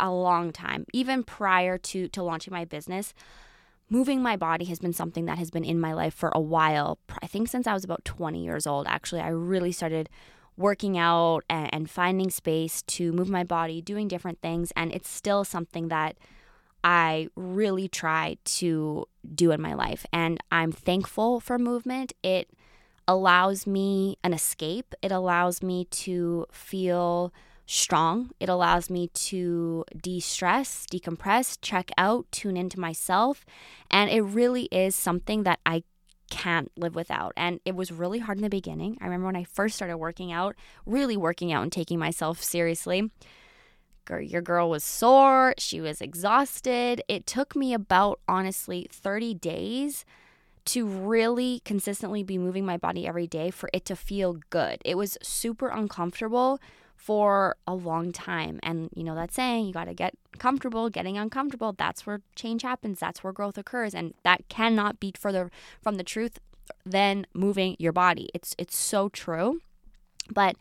a 0.00 0.10
long 0.10 0.52
time, 0.52 0.84
even 0.92 1.22
prior 1.22 1.78
to, 1.78 2.08
to 2.08 2.22
launching 2.22 2.52
my 2.52 2.64
business. 2.64 3.14
Moving 3.88 4.20
my 4.20 4.36
body 4.36 4.66
has 4.66 4.80
been 4.80 4.92
something 4.92 5.24
that 5.26 5.38
has 5.38 5.50
been 5.50 5.64
in 5.64 5.80
my 5.80 5.94
life 5.94 6.12
for 6.12 6.30
a 6.34 6.40
while. 6.40 6.98
I 7.22 7.26
think 7.26 7.48
since 7.48 7.66
I 7.66 7.72
was 7.72 7.84
about 7.84 8.04
20 8.04 8.42
years 8.42 8.66
old, 8.66 8.86
actually, 8.86 9.20
I 9.20 9.28
really 9.28 9.72
started 9.72 10.10
working 10.56 10.98
out 10.98 11.44
and, 11.48 11.72
and 11.72 11.90
finding 11.90 12.30
space 12.30 12.82
to 12.82 13.12
move 13.12 13.30
my 13.30 13.44
body, 13.44 13.80
doing 13.80 14.08
different 14.08 14.42
things. 14.42 14.72
And 14.76 14.92
it's 14.92 15.08
still 15.08 15.44
something 15.44 15.88
that 15.88 16.16
I 16.82 17.28
really 17.36 17.88
try 17.88 18.36
to 18.44 19.06
do 19.34 19.52
in 19.52 19.62
my 19.62 19.74
life. 19.74 20.04
And 20.12 20.38
I'm 20.50 20.72
thankful 20.72 21.40
for 21.40 21.58
movement. 21.58 22.12
It 22.22 22.50
allows 23.08 23.66
me 23.66 24.18
an 24.22 24.34
escape. 24.34 24.94
It 25.02 25.10
allows 25.10 25.62
me 25.62 25.86
to 25.86 26.46
feel 26.52 27.32
strong. 27.66 28.30
It 28.38 28.48
allows 28.48 28.90
me 28.90 29.08
to 29.08 29.84
de 30.00 30.20
stress, 30.20 30.86
decompress, 30.86 31.58
check 31.60 31.90
out, 31.98 32.26
tune 32.30 32.56
into 32.56 32.78
myself. 32.78 33.44
And 33.90 34.10
it 34.10 34.20
really 34.20 34.64
is 34.70 34.94
something 34.94 35.42
that 35.42 35.58
I 35.66 35.82
can't 36.30 36.70
live 36.76 36.94
without. 36.94 37.32
And 37.36 37.60
it 37.64 37.74
was 37.74 37.90
really 37.90 38.18
hard 38.18 38.38
in 38.38 38.42
the 38.42 38.50
beginning. 38.50 38.98
I 39.00 39.06
remember 39.06 39.26
when 39.26 39.36
I 39.36 39.44
first 39.44 39.76
started 39.76 39.96
working 39.96 40.30
out, 40.30 40.54
really 40.84 41.16
working 41.16 41.50
out 41.50 41.62
and 41.62 41.72
taking 41.72 41.98
myself 41.98 42.42
seriously. 42.42 43.10
Your 44.20 44.40
girl 44.40 44.70
was 44.70 44.84
sore, 44.84 45.54
she 45.58 45.82
was 45.82 46.00
exhausted. 46.00 47.02
It 47.08 47.26
took 47.26 47.54
me 47.54 47.74
about, 47.74 48.20
honestly, 48.26 48.86
30 48.90 49.34
days 49.34 50.06
to 50.68 50.86
really 50.86 51.62
consistently 51.64 52.22
be 52.22 52.36
moving 52.36 52.66
my 52.66 52.76
body 52.76 53.06
every 53.06 53.26
day 53.26 53.50
for 53.50 53.70
it 53.72 53.84
to 53.86 53.96
feel 53.96 54.38
good. 54.50 54.82
It 54.84 54.96
was 54.96 55.16
super 55.22 55.68
uncomfortable 55.68 56.60
for 56.94 57.56
a 57.66 57.74
long 57.74 58.12
time. 58.12 58.60
And 58.62 58.90
you 58.94 59.02
know 59.02 59.14
that 59.14 59.32
saying, 59.32 59.66
you 59.66 59.72
got 59.72 59.86
to 59.86 59.94
get 59.94 60.14
comfortable 60.38 60.90
getting 60.90 61.16
uncomfortable. 61.16 61.72
That's 61.72 62.06
where 62.06 62.20
change 62.34 62.62
happens. 62.62 63.00
That's 63.00 63.24
where 63.24 63.32
growth 63.32 63.56
occurs. 63.56 63.94
And 63.94 64.12
that 64.24 64.48
cannot 64.48 65.00
be 65.00 65.14
further 65.18 65.50
from 65.80 65.94
the 65.94 66.04
truth 66.04 66.38
than 66.84 67.26
moving 67.32 67.76
your 67.78 67.92
body. 67.92 68.28
It's 68.34 68.54
it's 68.58 68.76
so 68.76 69.08
true. 69.08 69.60
But 70.30 70.56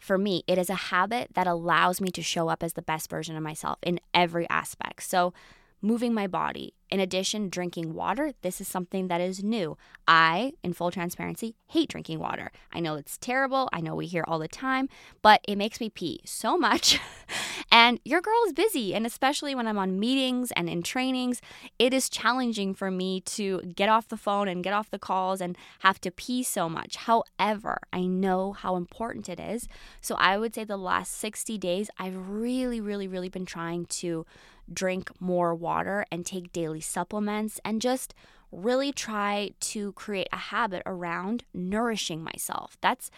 for 0.00 0.16
me, 0.16 0.42
it 0.46 0.56
is 0.56 0.70
a 0.70 0.74
habit 0.74 1.28
that 1.34 1.46
allows 1.46 2.00
me 2.00 2.10
to 2.12 2.22
show 2.22 2.48
up 2.48 2.62
as 2.62 2.72
the 2.72 2.82
best 2.82 3.10
version 3.10 3.36
of 3.36 3.42
myself 3.42 3.78
in 3.82 4.00
every 4.14 4.48
aspect. 4.48 5.02
So 5.02 5.34
moving 5.82 6.14
my 6.14 6.26
body. 6.26 6.72
In 6.90 6.98
addition, 6.98 7.48
drinking 7.48 7.94
water, 7.94 8.32
this 8.42 8.60
is 8.60 8.66
something 8.66 9.08
that 9.08 9.20
is 9.20 9.44
new. 9.44 9.76
I, 10.08 10.52
in 10.64 10.72
full 10.72 10.90
transparency, 10.90 11.54
hate 11.68 11.88
drinking 11.88 12.18
water. 12.18 12.50
I 12.72 12.80
know 12.80 12.96
it's 12.96 13.16
terrible. 13.16 13.68
I 13.72 13.80
know 13.80 13.94
we 13.94 14.06
hear 14.06 14.24
all 14.26 14.40
the 14.40 14.48
time, 14.48 14.88
but 15.22 15.40
it 15.46 15.56
makes 15.56 15.80
me 15.80 15.88
pee 15.88 16.20
so 16.24 16.58
much. 16.58 16.98
and 17.70 18.00
your 18.04 18.20
girl 18.20 18.42
is 18.46 18.52
busy. 18.52 18.92
And 18.92 19.06
especially 19.06 19.54
when 19.54 19.68
I'm 19.68 19.78
on 19.78 20.00
meetings 20.00 20.50
and 20.52 20.68
in 20.68 20.82
trainings, 20.82 21.40
it 21.78 21.94
is 21.94 22.08
challenging 22.08 22.74
for 22.74 22.90
me 22.90 23.20
to 23.20 23.60
get 23.60 23.88
off 23.88 24.08
the 24.08 24.16
phone 24.16 24.48
and 24.48 24.64
get 24.64 24.72
off 24.72 24.90
the 24.90 24.98
calls 24.98 25.40
and 25.40 25.56
have 25.80 26.00
to 26.00 26.10
pee 26.10 26.42
so 26.42 26.68
much. 26.68 26.96
However, 26.96 27.78
I 27.92 28.06
know 28.06 28.52
how 28.52 28.74
important 28.74 29.28
it 29.28 29.38
is. 29.38 29.68
So 30.00 30.16
I 30.16 30.38
would 30.38 30.56
say 30.56 30.64
the 30.64 30.76
last 30.76 31.12
60 31.18 31.56
days, 31.58 31.88
I've 31.98 32.16
really, 32.16 32.80
really, 32.80 33.06
really 33.06 33.28
been 33.28 33.46
trying 33.46 33.86
to 33.86 34.26
drink 34.72 35.10
more 35.20 35.54
water 35.54 36.04
and 36.10 36.24
take 36.24 36.52
daily 36.52 36.80
supplements 36.80 37.60
and 37.64 37.80
just 37.80 38.14
really 38.52 38.92
try 38.92 39.50
to 39.60 39.92
create 39.92 40.28
a 40.32 40.36
habit 40.36 40.82
around 40.86 41.44
nourishing 41.54 42.22
myself. 42.22 42.76
That's 42.80 43.10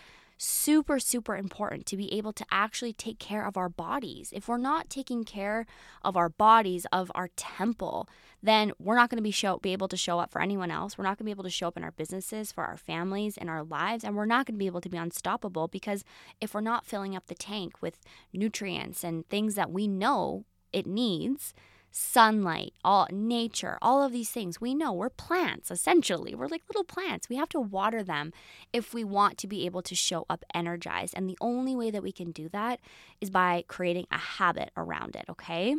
super 0.44 0.98
super 0.98 1.36
important 1.36 1.86
to 1.86 1.96
be 1.96 2.12
able 2.12 2.32
to 2.32 2.44
actually 2.50 2.92
take 2.92 3.20
care 3.20 3.46
of 3.46 3.56
our 3.56 3.68
bodies. 3.68 4.32
If 4.34 4.48
we're 4.48 4.56
not 4.56 4.90
taking 4.90 5.22
care 5.22 5.66
of 6.02 6.16
our 6.16 6.28
bodies, 6.28 6.84
of 6.90 7.12
our 7.14 7.28
temple, 7.36 8.08
then 8.42 8.72
we're 8.80 8.96
not 8.96 9.08
going 9.08 9.18
to 9.18 9.22
be 9.22 9.30
show 9.30 9.58
be 9.58 9.72
able 9.72 9.86
to 9.86 9.96
show 9.96 10.18
up 10.18 10.32
for 10.32 10.42
anyone 10.42 10.72
else. 10.72 10.98
We're 10.98 11.04
not 11.04 11.10
going 11.10 11.18
to 11.18 11.24
be 11.26 11.30
able 11.30 11.44
to 11.44 11.50
show 11.50 11.68
up 11.68 11.76
in 11.76 11.84
our 11.84 11.92
businesses, 11.92 12.50
for 12.50 12.64
our 12.64 12.76
families, 12.76 13.36
in 13.36 13.48
our 13.48 13.62
lives, 13.62 14.02
and 14.02 14.16
we're 14.16 14.26
not 14.26 14.46
going 14.46 14.56
to 14.56 14.58
be 14.58 14.66
able 14.66 14.80
to 14.80 14.88
be 14.88 14.98
unstoppable 14.98 15.68
because 15.68 16.02
if 16.40 16.54
we're 16.54 16.60
not 16.60 16.86
filling 16.86 17.14
up 17.14 17.28
the 17.28 17.36
tank 17.36 17.80
with 17.80 17.98
nutrients 18.32 19.04
and 19.04 19.28
things 19.28 19.54
that 19.54 19.70
we 19.70 19.86
know 19.86 20.44
it 20.72 20.86
needs 20.86 21.54
sunlight, 21.94 22.72
all 22.82 23.06
nature, 23.12 23.78
all 23.82 24.02
of 24.02 24.12
these 24.12 24.30
things. 24.30 24.60
We 24.60 24.74
know 24.74 24.92
we're 24.92 25.10
plants 25.10 25.70
essentially. 25.70 26.34
We're 26.34 26.48
like 26.48 26.62
little 26.68 26.84
plants. 26.84 27.28
We 27.28 27.36
have 27.36 27.50
to 27.50 27.60
water 27.60 28.02
them 28.02 28.32
if 28.72 28.94
we 28.94 29.04
want 29.04 29.36
to 29.38 29.46
be 29.46 29.66
able 29.66 29.82
to 29.82 29.94
show 29.94 30.24
up 30.30 30.44
energized. 30.54 31.12
And 31.14 31.28
the 31.28 31.36
only 31.40 31.76
way 31.76 31.90
that 31.90 32.02
we 32.02 32.12
can 32.12 32.30
do 32.30 32.48
that 32.48 32.80
is 33.20 33.28
by 33.28 33.64
creating 33.68 34.06
a 34.10 34.18
habit 34.18 34.70
around 34.76 35.16
it, 35.16 35.26
okay? 35.28 35.76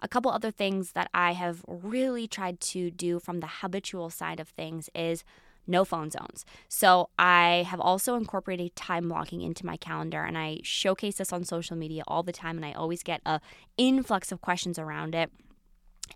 a 0.00 0.08
couple 0.08 0.30
other 0.30 0.50
things 0.50 0.92
that 0.92 1.10
I 1.12 1.32
have 1.32 1.64
really 1.66 2.26
tried 2.26 2.60
to 2.60 2.90
do 2.90 3.18
from 3.18 3.40
the 3.40 3.46
habitual 3.46 4.10
side 4.10 4.40
of 4.40 4.48
things 4.48 4.88
is 4.94 5.24
no 5.68 5.84
phone 5.84 6.10
zones. 6.10 6.44
So 6.68 7.10
I 7.18 7.66
have 7.68 7.80
also 7.80 8.16
incorporated 8.16 8.74
time 8.74 9.08
blocking 9.08 9.42
into 9.42 9.66
my 9.66 9.76
calendar 9.76 10.22
and 10.22 10.36
I 10.36 10.60
showcase 10.62 11.16
this 11.16 11.32
on 11.32 11.44
social 11.44 11.76
media 11.76 12.02
all 12.06 12.22
the 12.22 12.32
time 12.32 12.56
and 12.56 12.64
I 12.64 12.72
always 12.72 13.02
get 13.02 13.20
a 13.26 13.40
influx 13.76 14.32
of 14.32 14.40
questions 14.40 14.78
around 14.78 15.14
it. 15.14 15.30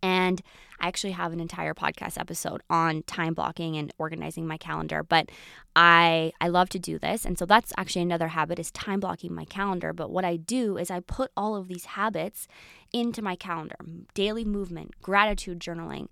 And 0.02 0.40
I 0.80 0.88
actually 0.88 1.12
have 1.12 1.32
an 1.32 1.40
entire 1.40 1.74
podcast 1.74 2.18
episode 2.18 2.62
on 2.70 3.02
time 3.02 3.34
blocking 3.34 3.76
and 3.76 3.92
organizing 3.98 4.46
my 4.46 4.56
calendar, 4.56 5.02
but 5.02 5.28
I 5.76 6.32
I 6.40 6.48
love 6.48 6.70
to 6.70 6.78
do 6.78 6.98
this. 6.98 7.24
And 7.24 7.38
so 7.38 7.46
that's 7.46 7.72
actually 7.76 8.02
another 8.02 8.28
habit 8.28 8.58
is 8.58 8.70
time 8.70 9.00
blocking 9.00 9.34
my 9.34 9.44
calendar, 9.44 9.92
but 9.92 10.10
what 10.10 10.24
I 10.24 10.36
do 10.36 10.76
is 10.78 10.90
I 10.90 11.00
put 11.00 11.30
all 11.36 11.54
of 11.54 11.68
these 11.68 11.84
habits 11.84 12.48
into 12.92 13.22
my 13.22 13.36
calendar. 13.36 13.76
Daily 14.14 14.44
movement, 14.44 15.00
gratitude 15.02 15.60
journaling, 15.60 16.08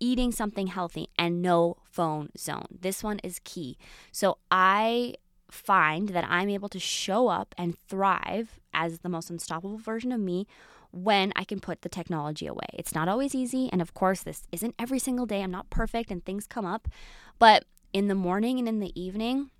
eating 0.00 0.32
something 0.32 0.68
healthy 0.68 1.08
and 1.18 1.42
no 1.42 1.76
phone 1.90 2.30
zone. 2.36 2.66
This 2.80 3.02
one 3.02 3.18
is 3.20 3.40
key. 3.44 3.76
So 4.12 4.38
I 4.50 5.14
find 5.50 6.10
that 6.10 6.26
I'm 6.28 6.48
able 6.48 6.68
to 6.68 6.78
show 6.78 7.28
up 7.28 7.54
and 7.56 7.78
thrive 7.78 8.60
as 8.74 9.00
the 9.00 9.08
most 9.08 9.30
unstoppable 9.30 9.78
version 9.78 10.12
of 10.12 10.20
me 10.20 10.46
when 10.90 11.32
I 11.36 11.44
can 11.44 11.60
put 11.60 11.82
the 11.82 11.88
technology 11.88 12.46
away. 12.46 12.66
It's 12.74 12.94
not 12.94 13.08
always 13.08 13.34
easy. 13.34 13.68
And 13.72 13.82
of 13.82 13.94
course, 13.94 14.22
this 14.22 14.46
isn't 14.52 14.74
every 14.78 14.98
single 14.98 15.26
day. 15.26 15.42
I'm 15.42 15.50
not 15.50 15.70
perfect 15.70 16.10
and 16.10 16.24
things 16.24 16.46
come 16.46 16.66
up. 16.66 16.88
But 17.38 17.64
in 17.92 18.08
the 18.08 18.14
morning 18.14 18.58
and 18.58 18.68
in 18.68 18.80
the 18.80 18.98
evening, 19.00 19.50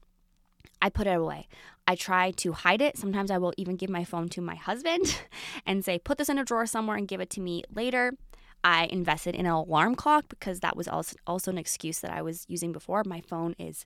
I 0.81 0.91
put 0.91 1.07
it 1.07 1.17
away. 1.17 1.49
I 1.87 1.97
try 1.97 2.31
to 2.33 2.53
hide 2.53 2.81
it. 2.81 2.97
Sometimes 2.97 3.31
I 3.31 3.39
will 3.39 3.53
even 3.57 3.77
give 3.77 3.91
my 3.91 4.05
phone 4.05 4.29
to 4.31 4.41
my 4.41 4.55
husband 4.55 5.21
and 5.67 5.85
say, 5.85 5.99
put 5.99 6.19
this 6.19 6.29
in 6.29 6.39
a 6.39 6.45
drawer 6.45 6.67
somewhere 6.67 6.97
and 6.97 7.09
give 7.09 7.21
it 7.21 7.31
to 7.31 7.41
me 7.41 7.65
later. 7.75 8.13
I 8.65 8.87
invested 8.87 9.35
in 9.35 9.47
an 9.47 9.53
alarm 9.53 9.95
clock 9.95 10.25
because 10.29 10.61
that 10.61 10.77
was 10.77 10.89
also, 10.89 11.17
also 11.27 11.51
an 11.51 11.59
excuse 11.59 12.01
that 12.01 12.11
I 12.11 12.23
was 12.23 12.45
using 12.49 12.73
before. 12.73 13.03
My 13.05 13.21
phone 13.21 13.55
is 13.59 13.85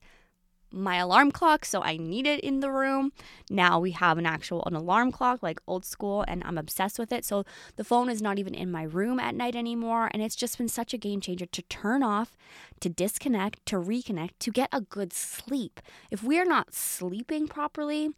my 0.73 0.97
alarm 0.97 1.31
clock, 1.31 1.65
so 1.65 1.83
I 1.83 1.97
need 1.97 2.27
it 2.27 2.41
in 2.41 2.61
the 2.61 2.71
room. 2.71 3.13
Now 3.51 3.79
we 3.79 3.91
have 3.93 4.19
an 4.19 4.27
actual 4.27 4.65
an 4.65 4.75
alarm 4.75 5.13
clock 5.13 5.43
like 5.43 5.61
old 5.67 5.85
school 5.85 6.25
and 6.27 6.43
I'm 6.45 6.59
obsessed 6.59 6.99
with 6.99 7.13
it. 7.13 7.25
So 7.25 7.45
the 7.77 7.85
phone 7.85 8.09
is 8.09 8.23
not 8.23 8.39
even 8.39 8.55
in 8.55 8.71
my 8.71 8.85
room 8.85 9.21
at 9.21 9.35
night 9.35 9.55
anymore 9.55 10.09
and 10.13 10.23
it's 10.23 10.37
just 10.37 10.59
been 10.59 10.69
such 10.69 10.95
a 10.95 10.99
game 10.99 11.21
changer 11.21 11.47
to 11.47 11.63
turn 11.63 12.03
off, 12.03 12.37
to 12.81 12.89
disconnect, 12.89 13.65
to 13.67 13.77
reconnect, 13.77 14.31
to 14.41 14.51
get 14.51 14.71
a 14.73 14.81
good 14.81 15.13
sleep. 15.13 15.81
If 16.11 16.23
we're 16.23 16.47
not 16.47 16.75
sleeping 16.75 17.49
properly, 17.49 18.11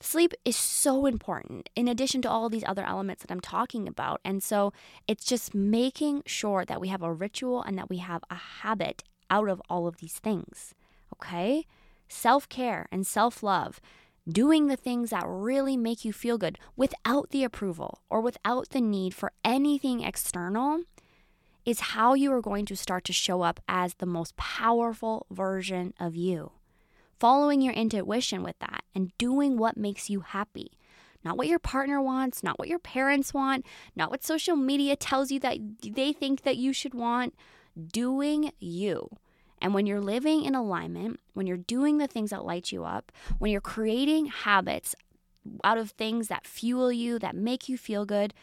Sleep 0.00 0.34
is 0.44 0.56
so 0.56 1.06
important 1.06 1.70
in 1.74 1.88
addition 1.88 2.20
to 2.22 2.30
all 2.30 2.48
these 2.48 2.64
other 2.66 2.84
elements 2.84 3.22
that 3.22 3.30
I'm 3.32 3.40
talking 3.40 3.88
about. 3.88 4.20
And 4.24 4.42
so 4.42 4.72
it's 5.08 5.24
just 5.24 5.54
making 5.54 6.22
sure 6.26 6.64
that 6.66 6.80
we 6.80 6.88
have 6.88 7.02
a 7.02 7.12
ritual 7.12 7.62
and 7.62 7.78
that 7.78 7.88
we 7.88 7.98
have 7.98 8.22
a 8.28 8.34
habit 8.34 9.02
out 9.30 9.48
of 9.48 9.62
all 9.70 9.86
of 9.86 9.98
these 9.98 10.18
things. 10.18 10.74
Okay? 11.14 11.64
self 12.08 12.48
care 12.48 12.86
and 12.92 13.06
self 13.06 13.42
love, 13.42 13.80
doing 14.28 14.68
the 14.68 14.76
things 14.76 15.10
that 15.10 15.24
really 15.26 15.76
make 15.76 16.04
you 16.04 16.12
feel 16.12 16.38
good 16.38 16.58
without 16.76 17.30
the 17.30 17.44
approval 17.44 18.00
or 18.08 18.20
without 18.20 18.70
the 18.70 18.80
need 18.80 19.14
for 19.14 19.32
anything 19.44 20.02
external 20.02 20.82
is 21.64 21.80
how 21.80 22.14
you 22.14 22.32
are 22.32 22.42
going 22.42 22.66
to 22.66 22.76
start 22.76 23.04
to 23.04 23.12
show 23.12 23.42
up 23.42 23.60
as 23.68 23.94
the 23.94 24.06
most 24.06 24.36
powerful 24.36 25.26
version 25.30 25.94
of 25.98 26.14
you. 26.14 26.52
Following 27.24 27.62
your 27.62 27.72
intuition 27.72 28.42
with 28.42 28.58
that 28.58 28.84
and 28.94 29.16
doing 29.16 29.56
what 29.56 29.78
makes 29.78 30.10
you 30.10 30.20
happy. 30.20 30.72
Not 31.24 31.38
what 31.38 31.46
your 31.48 31.58
partner 31.58 31.98
wants, 31.98 32.42
not 32.42 32.58
what 32.58 32.68
your 32.68 32.78
parents 32.78 33.32
want, 33.32 33.64
not 33.96 34.10
what 34.10 34.22
social 34.22 34.56
media 34.56 34.94
tells 34.94 35.30
you 35.30 35.40
that 35.40 35.56
they 35.82 36.12
think 36.12 36.42
that 36.42 36.58
you 36.58 36.74
should 36.74 36.92
want. 36.92 37.34
Doing 37.90 38.52
you. 38.58 39.08
And 39.62 39.72
when 39.72 39.86
you're 39.86 40.02
living 40.02 40.44
in 40.44 40.54
alignment, 40.54 41.18
when 41.32 41.46
you're 41.46 41.56
doing 41.56 41.96
the 41.96 42.06
things 42.06 42.28
that 42.28 42.44
light 42.44 42.70
you 42.70 42.84
up, 42.84 43.10
when 43.38 43.50
you're 43.50 43.62
creating 43.62 44.26
habits 44.26 44.94
out 45.64 45.78
of 45.78 45.92
things 45.92 46.28
that 46.28 46.46
fuel 46.46 46.92
you, 46.92 47.18
that 47.20 47.34
make 47.34 47.70
you 47.70 47.78
feel 47.78 48.04
good, 48.04 48.34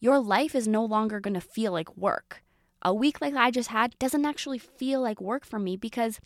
your 0.00 0.18
life 0.18 0.54
is 0.54 0.66
no 0.66 0.82
longer 0.82 1.20
going 1.20 1.34
to 1.34 1.42
feel 1.42 1.72
like 1.72 1.94
work. 1.94 2.42
A 2.80 2.94
week 2.94 3.20
like 3.20 3.34
I 3.34 3.50
just 3.50 3.68
had 3.68 3.98
doesn't 3.98 4.24
actually 4.24 4.60
feel 4.60 5.02
like 5.02 5.20
work 5.20 5.44
for 5.44 5.58
me 5.58 5.76
because 5.76 6.20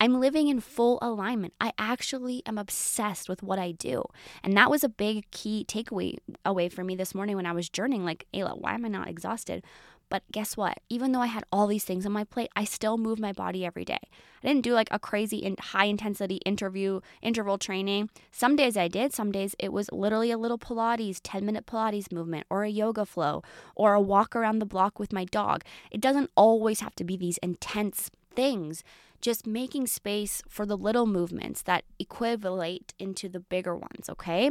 I'm 0.00 0.20
living 0.20 0.48
in 0.48 0.60
full 0.60 0.98
alignment. 1.02 1.54
I 1.60 1.72
actually 1.78 2.42
am 2.46 2.56
obsessed 2.56 3.28
with 3.28 3.42
what 3.42 3.58
I 3.58 3.72
do. 3.72 4.04
And 4.44 4.56
that 4.56 4.70
was 4.70 4.84
a 4.84 4.88
big 4.88 5.28
key 5.30 5.64
takeaway 5.66 6.18
away 6.44 6.68
for 6.68 6.84
me 6.84 6.94
this 6.94 7.14
morning 7.14 7.36
when 7.36 7.46
I 7.46 7.52
was 7.52 7.68
journaling 7.68 8.04
like, 8.04 8.26
Ayla, 8.32 8.60
why 8.60 8.74
am 8.74 8.84
I 8.84 8.88
not 8.88 9.08
exhausted? 9.08 9.64
But 10.10 10.22
guess 10.32 10.56
what? 10.56 10.78
Even 10.88 11.12
though 11.12 11.20
I 11.20 11.26
had 11.26 11.44
all 11.52 11.66
these 11.66 11.84
things 11.84 12.06
on 12.06 12.12
my 12.12 12.24
plate, 12.24 12.48
I 12.56 12.64
still 12.64 12.96
move 12.96 13.18
my 13.18 13.32
body 13.32 13.66
every 13.66 13.84
day. 13.84 13.98
I 14.42 14.46
didn't 14.46 14.62
do 14.62 14.72
like 14.72 14.88
a 14.90 14.98
crazy 14.98 15.38
in 15.38 15.56
high 15.58 15.84
intensity 15.84 16.36
interview 16.46 17.00
interval 17.20 17.58
training. 17.58 18.08
Some 18.30 18.56
days 18.56 18.76
I 18.76 18.88
did, 18.88 19.12
some 19.12 19.32
days 19.32 19.54
it 19.58 19.72
was 19.72 19.90
literally 19.92 20.30
a 20.30 20.38
little 20.38 20.58
Pilates, 20.58 21.20
10 21.22 21.44
minute 21.44 21.66
Pilates 21.66 22.12
movement 22.12 22.46
or 22.48 22.62
a 22.62 22.70
yoga 22.70 23.04
flow 23.04 23.42
or 23.74 23.94
a 23.94 24.00
walk 24.00 24.34
around 24.34 24.60
the 24.60 24.66
block 24.66 24.98
with 24.98 25.12
my 25.12 25.24
dog. 25.24 25.62
It 25.90 26.00
doesn't 26.00 26.30
always 26.36 26.80
have 26.80 26.94
to 26.96 27.04
be 27.04 27.16
these 27.16 27.38
intense 27.38 28.10
things. 28.34 28.84
Just 29.20 29.46
making 29.46 29.86
space 29.86 30.42
for 30.48 30.64
the 30.64 30.76
little 30.76 31.06
movements 31.06 31.62
that 31.62 31.84
equivalent 31.98 32.94
into 32.98 33.28
the 33.28 33.40
bigger 33.40 33.74
ones, 33.74 34.08
okay? 34.08 34.50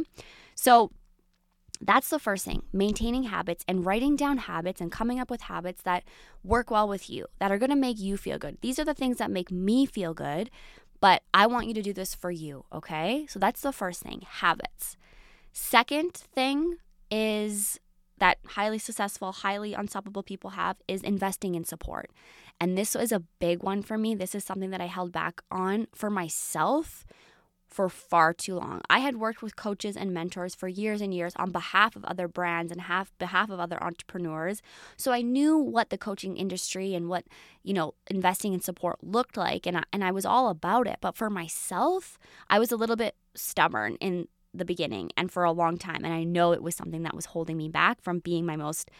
So 0.54 0.90
that's 1.80 2.08
the 2.10 2.18
first 2.18 2.44
thing 2.44 2.62
maintaining 2.72 3.24
habits 3.24 3.64
and 3.68 3.86
writing 3.86 4.16
down 4.16 4.38
habits 4.38 4.80
and 4.80 4.90
coming 4.90 5.20
up 5.20 5.30
with 5.30 5.42
habits 5.42 5.82
that 5.82 6.04
work 6.42 6.70
well 6.70 6.88
with 6.88 7.08
you, 7.08 7.26
that 7.38 7.52
are 7.52 7.58
to 7.58 7.76
make 7.76 7.98
you 7.98 8.16
feel 8.16 8.38
good. 8.38 8.58
These 8.60 8.78
are 8.78 8.84
the 8.84 8.94
things 8.94 9.18
that 9.18 9.30
make 9.30 9.50
me 9.50 9.86
feel 9.86 10.12
good, 10.12 10.50
but 11.00 11.22
I 11.32 11.46
want 11.46 11.68
you 11.68 11.74
to 11.74 11.82
do 11.82 11.92
this 11.92 12.14
for 12.14 12.30
you, 12.30 12.64
okay? 12.72 13.26
So 13.28 13.38
that's 13.38 13.60
the 13.60 13.72
first 13.72 14.02
thing 14.02 14.22
habits. 14.26 14.96
Second 15.52 16.14
thing 16.14 16.76
is 17.10 17.78
that 18.18 18.38
highly 18.46 18.78
successful, 18.78 19.32
highly 19.32 19.74
unstoppable 19.74 20.22
people 20.22 20.50
have 20.50 20.76
is 20.86 21.02
investing 21.02 21.54
in 21.54 21.64
support. 21.64 22.10
And 22.60 22.76
this 22.76 22.94
was 22.94 23.12
a 23.12 23.20
big 23.38 23.62
one 23.62 23.82
for 23.82 23.96
me. 23.96 24.14
This 24.14 24.34
is 24.34 24.44
something 24.44 24.70
that 24.70 24.80
I 24.80 24.86
held 24.86 25.12
back 25.12 25.42
on 25.50 25.86
for 25.94 26.10
myself 26.10 27.06
for 27.68 27.88
far 27.88 28.32
too 28.32 28.56
long. 28.56 28.80
I 28.88 29.00
had 29.00 29.16
worked 29.16 29.42
with 29.42 29.54
coaches 29.54 29.96
and 29.96 30.12
mentors 30.12 30.54
for 30.54 30.68
years 30.68 31.00
and 31.00 31.12
years 31.12 31.34
on 31.36 31.52
behalf 31.52 31.96
of 31.96 32.04
other 32.04 32.26
brands 32.26 32.72
and 32.72 32.80
half 32.82 33.12
behalf 33.18 33.50
of 33.50 33.60
other 33.60 33.82
entrepreneurs. 33.82 34.62
So 34.96 35.12
I 35.12 35.20
knew 35.20 35.58
what 35.58 35.90
the 35.90 35.98
coaching 35.98 36.36
industry 36.36 36.94
and 36.94 37.08
what, 37.08 37.24
you 37.62 37.74
know, 37.74 37.94
investing 38.06 38.54
in 38.54 38.60
support 38.60 38.98
looked 39.02 39.36
like 39.36 39.66
and 39.66 39.76
I, 39.76 39.82
and 39.92 40.02
I 40.02 40.10
was 40.10 40.24
all 40.24 40.48
about 40.48 40.86
it. 40.86 40.96
But 41.00 41.16
for 41.16 41.28
myself, 41.28 42.18
I 42.48 42.58
was 42.58 42.72
a 42.72 42.76
little 42.76 42.96
bit 42.96 43.14
stubborn 43.34 43.96
in 43.96 44.28
the 44.54 44.64
beginning 44.64 45.10
and 45.16 45.30
for 45.30 45.44
a 45.44 45.52
long 45.52 45.76
time 45.76 46.04
and 46.04 46.12
I 46.12 46.24
know 46.24 46.52
it 46.52 46.62
was 46.62 46.74
something 46.74 47.02
that 47.02 47.14
was 47.14 47.26
holding 47.26 47.56
me 47.56 47.68
back 47.68 48.00
from 48.00 48.20
being 48.20 48.46
my 48.46 48.56
most 48.56 48.90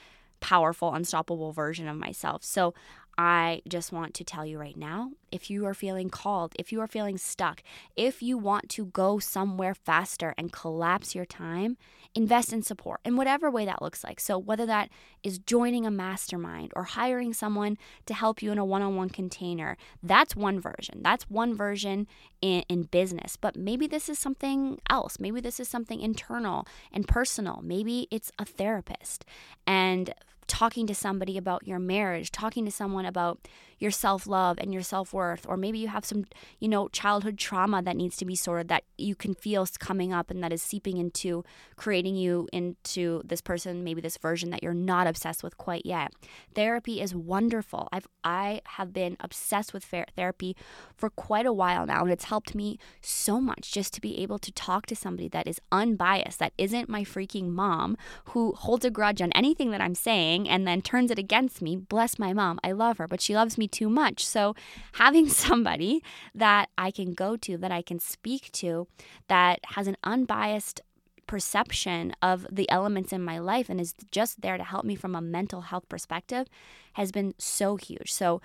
powerful, 0.40 0.94
unstoppable 0.94 1.52
version 1.52 1.88
of 1.88 1.96
myself. 1.96 2.44
So 2.44 2.74
I 3.18 3.62
just 3.68 3.92
want 3.92 4.14
to 4.14 4.24
tell 4.24 4.46
you 4.46 4.60
right 4.60 4.76
now 4.76 5.10
if 5.32 5.50
you 5.50 5.66
are 5.66 5.74
feeling 5.74 6.08
called, 6.08 6.54
if 6.56 6.70
you 6.70 6.80
are 6.80 6.86
feeling 6.86 7.18
stuck, 7.18 7.64
if 7.96 8.22
you 8.22 8.38
want 8.38 8.68
to 8.70 8.86
go 8.86 9.18
somewhere 9.18 9.74
faster 9.74 10.34
and 10.38 10.52
collapse 10.52 11.16
your 11.16 11.24
time, 11.24 11.76
invest 12.14 12.52
in 12.52 12.62
support 12.62 13.00
in 13.04 13.16
whatever 13.16 13.50
way 13.50 13.64
that 13.64 13.82
looks 13.82 14.04
like. 14.04 14.20
So, 14.20 14.38
whether 14.38 14.64
that 14.66 14.88
is 15.24 15.40
joining 15.40 15.84
a 15.84 15.90
mastermind 15.90 16.72
or 16.76 16.84
hiring 16.84 17.34
someone 17.34 17.76
to 18.06 18.14
help 18.14 18.40
you 18.40 18.52
in 18.52 18.58
a 18.58 18.64
one 18.64 18.82
on 18.82 18.94
one 18.94 19.10
container, 19.10 19.76
that's 20.00 20.36
one 20.36 20.60
version. 20.60 21.02
That's 21.02 21.28
one 21.28 21.56
version 21.56 22.06
in, 22.40 22.62
in 22.68 22.84
business. 22.84 23.36
But 23.36 23.56
maybe 23.56 23.88
this 23.88 24.08
is 24.08 24.18
something 24.18 24.80
else. 24.88 25.18
Maybe 25.18 25.40
this 25.40 25.58
is 25.58 25.68
something 25.68 26.00
internal 26.00 26.68
and 26.92 27.08
personal. 27.08 27.60
Maybe 27.64 28.06
it's 28.12 28.30
a 28.38 28.44
therapist. 28.44 29.24
And 29.66 30.14
talking 30.48 30.86
to 30.86 30.94
somebody 30.94 31.36
about 31.36 31.66
your 31.66 31.78
marriage, 31.78 32.32
talking 32.32 32.64
to 32.64 32.70
someone 32.70 33.04
about 33.04 33.46
your 33.78 33.90
self-love 33.90 34.58
and 34.58 34.72
your 34.72 34.82
self-worth 34.82 35.46
or 35.48 35.56
maybe 35.56 35.78
you 35.78 35.88
have 35.88 36.04
some, 36.04 36.24
you 36.58 36.68
know, 36.68 36.88
childhood 36.88 37.38
trauma 37.38 37.80
that 37.82 37.96
needs 37.96 38.16
to 38.16 38.24
be 38.24 38.34
sorted 38.34 38.68
that 38.68 38.82
you 38.96 39.14
can 39.14 39.34
feel 39.34 39.66
coming 39.78 40.12
up 40.12 40.30
and 40.30 40.42
that 40.42 40.52
is 40.52 40.62
seeping 40.62 40.98
into 40.98 41.44
creating 41.76 42.16
you 42.16 42.48
into 42.52 43.20
this 43.24 43.40
person, 43.40 43.84
maybe 43.84 44.00
this 44.00 44.16
version 44.16 44.50
that 44.50 44.62
you're 44.62 44.74
not 44.74 45.06
obsessed 45.06 45.42
with 45.42 45.56
quite 45.58 45.84
yet. 45.84 46.12
Therapy 46.54 47.00
is 47.00 47.14
wonderful. 47.14 47.88
I've 47.92 48.06
I 48.24 48.60
have 48.64 48.92
been 48.92 49.16
obsessed 49.20 49.72
with 49.72 49.84
therapy 49.84 50.56
for 50.96 51.10
quite 51.10 51.46
a 51.46 51.52
while 51.52 51.86
now 51.86 52.02
and 52.02 52.12
it's 52.12 52.24
helped 52.24 52.54
me 52.54 52.78
so 53.00 53.40
much 53.40 53.72
just 53.72 53.92
to 53.94 54.00
be 54.00 54.18
able 54.18 54.38
to 54.38 54.52
talk 54.52 54.86
to 54.86 54.96
somebody 54.96 55.28
that 55.28 55.46
is 55.46 55.60
unbiased, 55.70 56.38
that 56.38 56.52
isn't 56.58 56.88
my 56.88 57.04
freaking 57.04 57.48
mom 57.48 57.96
who 58.26 58.52
holds 58.52 58.84
a 58.84 58.90
grudge 58.90 59.22
on 59.22 59.32
anything 59.32 59.70
that 59.70 59.80
I'm 59.80 59.94
saying 59.94 60.37
and 60.46 60.68
then 60.68 60.82
turns 60.82 61.10
it 61.10 61.18
against 61.18 61.62
me. 61.62 61.74
Bless 61.74 62.18
my 62.18 62.34
mom. 62.34 62.60
I 62.62 62.72
love 62.72 62.98
her, 62.98 63.08
but 63.08 63.22
she 63.22 63.34
loves 63.34 63.56
me 63.56 63.66
too 63.66 63.88
much. 63.88 64.26
So, 64.26 64.54
having 64.92 65.28
somebody 65.46 66.02
that 66.34 66.68
I 66.76 66.90
can 66.90 67.14
go 67.14 67.36
to, 67.38 67.56
that 67.56 67.72
I 67.72 67.80
can 67.80 67.98
speak 67.98 68.52
to, 68.52 68.86
that 69.28 69.60
has 69.68 69.86
an 69.86 69.96
unbiased 70.04 70.82
perception 71.26 72.12
of 72.20 72.46
the 72.50 72.68
elements 72.70 73.12
in 73.12 73.22
my 73.22 73.38
life 73.38 73.68
and 73.68 73.80
is 73.80 73.94
just 74.10 74.40
there 74.40 74.56
to 74.56 74.64
help 74.64 74.84
me 74.84 74.94
from 74.94 75.14
a 75.14 75.20
mental 75.20 75.60
health 75.62 75.88
perspective 75.88 76.48
has 76.94 77.12
been 77.12 77.34
so 77.38 77.76
huge. 77.76 78.12
So, 78.12 78.42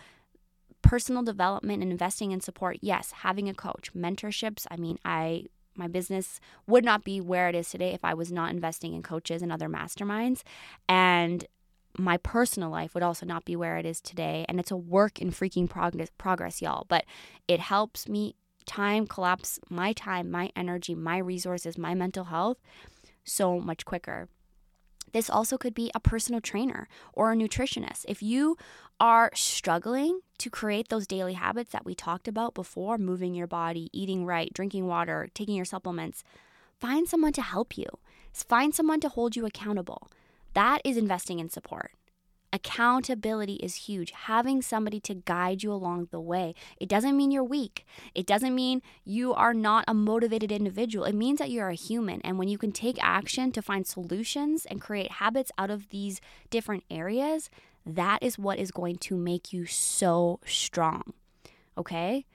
personal 0.82 1.24
development 1.24 1.82
and 1.82 1.92
investing 1.92 2.32
in 2.32 2.42
support, 2.42 2.78
yes, 2.82 3.12
having 3.24 3.50
a 3.50 3.54
coach, 3.54 3.94
mentorships. 3.96 4.68
I 4.70 4.78
mean, 4.78 5.00
I 5.04 5.46
my 5.76 5.88
business 5.88 6.40
would 6.68 6.86
not 6.86 7.04
be 7.04 7.20
where 7.20 7.50
it 7.50 7.56
is 7.56 7.70
today 7.70 7.94
if 7.94 8.06
I 8.06 8.14
was 8.14 8.32
not 8.32 8.52
investing 8.52 8.94
in 8.94 9.02
coaches 9.02 9.42
and 9.42 9.52
other 9.52 9.68
masterminds. 9.68 10.44
And 10.88 11.46
my 11.98 12.18
personal 12.18 12.70
life 12.70 12.94
would 12.94 13.04
also 13.04 13.26
not 13.26 13.46
be 13.46 13.56
where 13.56 13.78
it 13.78 13.86
is 13.86 14.02
today. 14.02 14.46
And 14.50 14.60
it's 14.60 14.72
a 14.72 14.78
work 14.78 15.20
in 15.22 15.32
freaking 15.32 15.70
progress, 15.70 16.10
progress 16.18 16.62
y'all. 16.62 16.86
But 16.88 17.06
it 17.48 17.60
helps 17.60 18.08
me 18.08 18.36
time 18.66 19.08
collapse 19.08 19.60
my 19.70 19.94
time, 19.94 20.32
my 20.32 20.52
energy, 20.56 20.96
my 20.96 21.18
resources, 21.18 21.78
my 21.78 21.94
mental 21.94 22.26
health 22.26 22.58
so 23.24 23.60
much 23.60 23.86
quicker. 23.86 24.28
This 25.12 25.30
also 25.30 25.58
could 25.58 25.76
be 25.76 25.92
a 25.94 26.00
personal 26.00 26.42
trainer 26.42 26.88
or 27.14 27.32
a 27.32 27.36
nutritionist. 27.36 28.06
If 28.08 28.24
you 28.24 28.58
are 29.00 29.32
struggling 29.36 30.22
to 30.40 30.50
create 30.50 30.90
those 30.90 31.06
daily 31.06 31.34
habits 31.34 31.72
that 31.72 31.86
we 31.86 31.94
talked 31.94 32.28
about 32.28 32.56
before 32.56 32.98
moving 32.98 33.36
your 33.36 33.48
body, 33.48 33.90
eating 33.94 34.26
right, 34.26 34.52
drinking 34.54 34.88
water, 34.88 35.30
taking 35.34 35.56
your 35.56 35.66
supplements 35.66 36.24
find 36.84 37.08
someone 37.08 37.32
to 37.32 37.42
help 37.42 37.78
you, 37.78 37.86
find 38.34 38.76
someone 38.76 39.00
to 39.00 39.08
hold 39.08 39.38
you 39.38 39.46
accountable. 39.46 40.10
That 40.54 40.82
is 40.84 40.98
investing 40.98 41.39
in 41.39 41.50
support. 41.50 41.92
Accountability 42.54 43.56
is 43.56 43.88
huge. 43.88 44.12
Having 44.12 44.62
somebody 44.62 45.00
to 45.00 45.16
guide 45.16 45.63
you 45.63 45.74
along 45.74 46.10
the 46.12 46.20
way. 46.20 46.54
It 46.78 46.88
doesn't 46.88 47.18
mean 47.18 47.32
you're 47.32 47.44
weak. 47.44 47.84
It 48.13 48.28
doesn't 48.28 48.54
mean 48.54 48.84
you 49.04 49.34
are 49.34 49.56
not 49.56 49.86
a 49.88 49.96
motivated 49.96 50.52
individual. 50.52 51.06
It 51.06 51.16
means 51.16 51.39
that 51.39 51.50
you're 51.50 51.70
a 51.70 51.76
human. 51.76 52.22
And 52.22 52.38
when 52.38 52.50
you 52.50 52.60
can 52.60 52.72
take 52.72 53.04
action 53.04 53.52
to 53.54 53.62
find 53.63 53.88
solutions 53.88 54.68
and 54.68 54.80
create 54.80 55.13
habits 55.13 55.52
out 55.58 55.72
of 55.72 55.89
these 55.89 56.22
different 56.52 56.84
areas, 56.92 57.50
that 57.88 58.22
is 58.22 58.38
what 58.38 58.60
is 58.60 58.70
going 58.70 58.98
to 58.98 59.18
make 59.18 59.52
you 59.52 59.66
so 59.66 60.39
strong. 60.46 61.13
Okay? 61.76 62.28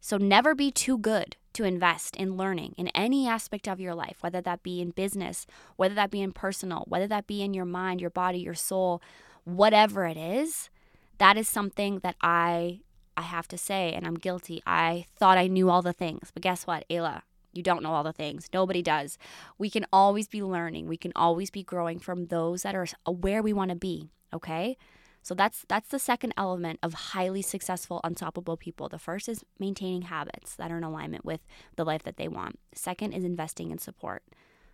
So 0.00 0.16
never 0.16 0.56
be 0.56 0.72
too 0.72 0.98
good 0.98 1.36
to 1.52 1.64
invest 1.64 2.16
in 2.16 2.36
learning 2.36 2.74
in 2.78 2.88
any 2.88 3.26
aspect 3.28 3.68
of 3.68 3.80
your 3.80 3.94
life, 3.94 4.18
whether 4.20 4.40
that 4.40 4.62
be 4.62 4.80
in 4.80 4.90
business, 4.90 5.46
whether 5.76 5.94
that 5.94 6.10
be 6.10 6.20
in 6.20 6.32
personal, 6.32 6.84
whether 6.88 7.06
that 7.08 7.26
be 7.26 7.42
in 7.42 7.54
your 7.54 7.64
mind, 7.64 8.00
your 8.00 8.10
body, 8.10 8.38
your 8.38 8.54
soul 8.54 9.02
whatever 9.44 10.06
it 10.06 10.16
is, 10.16 10.70
that 11.18 11.36
is 11.36 11.48
something 11.48 12.00
that 12.00 12.16
I 12.20 12.80
I 13.16 13.22
have 13.22 13.48
to 13.48 13.58
say 13.58 13.92
and 13.92 14.06
I'm 14.06 14.14
guilty. 14.14 14.62
I 14.66 15.06
thought 15.16 15.36
I 15.36 15.46
knew 15.46 15.68
all 15.68 15.82
the 15.82 15.92
things, 15.92 16.30
but 16.32 16.42
guess 16.42 16.66
what, 16.66 16.88
Ayla? 16.88 17.22
You 17.52 17.62
don't 17.62 17.82
know 17.82 17.92
all 17.92 18.04
the 18.04 18.12
things. 18.12 18.48
Nobody 18.54 18.80
does. 18.80 19.18
We 19.58 19.68
can 19.68 19.84
always 19.92 20.28
be 20.28 20.42
learning. 20.42 20.86
We 20.86 20.96
can 20.96 21.12
always 21.16 21.50
be 21.50 21.64
growing 21.64 21.98
from 21.98 22.26
those 22.26 22.62
that 22.62 22.76
are 22.76 22.86
where 23.06 23.42
we 23.42 23.52
want 23.52 23.70
to 23.70 23.76
be, 23.76 24.10
okay? 24.32 24.78
So 25.22 25.34
that's 25.34 25.64
that's 25.68 25.88
the 25.90 25.98
second 25.98 26.34
element 26.36 26.78
of 26.82 26.94
highly 26.94 27.42
successful 27.42 28.00
unstoppable 28.04 28.56
people. 28.56 28.88
The 28.88 28.98
first 28.98 29.28
is 29.28 29.44
maintaining 29.58 30.02
habits 30.02 30.56
that 30.56 30.70
are 30.70 30.78
in 30.78 30.84
alignment 30.84 31.24
with 31.24 31.40
the 31.76 31.84
life 31.84 32.02
that 32.04 32.16
they 32.16 32.28
want. 32.28 32.58
Second 32.74 33.12
is 33.12 33.24
investing 33.24 33.70
in 33.70 33.78
support. 33.78 34.22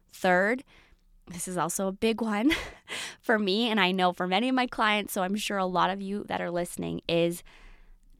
Third 0.08 0.62
this 1.28 1.48
is 1.48 1.56
also 1.56 1.88
a 1.88 1.92
big 1.92 2.20
one 2.20 2.52
for 3.20 3.38
me, 3.38 3.68
and 3.68 3.80
I 3.80 3.90
know 3.90 4.12
for 4.12 4.26
many 4.26 4.48
of 4.48 4.54
my 4.54 4.66
clients, 4.66 5.12
so 5.12 5.22
I'm 5.22 5.36
sure 5.36 5.58
a 5.58 5.66
lot 5.66 5.90
of 5.90 6.00
you 6.00 6.24
that 6.28 6.40
are 6.40 6.50
listening, 6.50 7.00
is 7.08 7.42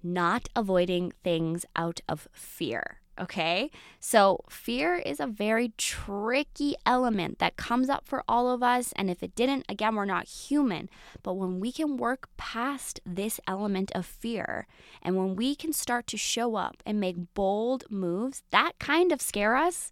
not 0.03 0.49
avoiding 0.57 1.13
things 1.23 1.65
out 1.77 2.01
of 2.09 2.29
fear. 2.33 3.01
Okay, 3.19 3.71
so 3.99 4.45
fear 4.51 4.97
is 4.97 5.21
a 5.21 5.27
very 5.27 5.73
tricky 5.79 6.75
element 6.85 7.39
that 7.39 7.57
comes 7.57 7.89
up 7.89 8.07
for 8.07 8.23
all 8.29 8.51
of 8.51 8.63
us. 8.63 8.93
And 8.95 9.09
if 9.09 9.23
it 9.23 9.35
didn't, 9.35 9.65
again, 9.71 9.95
we're 9.95 10.05
not 10.05 10.27
human. 10.29 10.91
But 11.23 11.35
when 11.35 11.59
we 11.59 11.73
can 11.73 11.97
work 11.97 12.29
past 12.37 13.01
this 13.07 13.41
element 13.49 13.91
of 13.95 14.05
fear 14.05 14.67
and 15.03 15.17
when 15.17 15.35
we 15.35 15.55
can 15.55 15.73
start 15.73 16.07
to 16.09 16.19
show 16.19 16.57
up 16.57 16.83
and 16.85 17.01
make 17.01 17.33
bold 17.33 17.85
moves 17.89 18.43
that 18.51 18.73
kind 18.79 19.11
of 19.13 19.23
scare 19.23 19.57
us, 19.57 19.91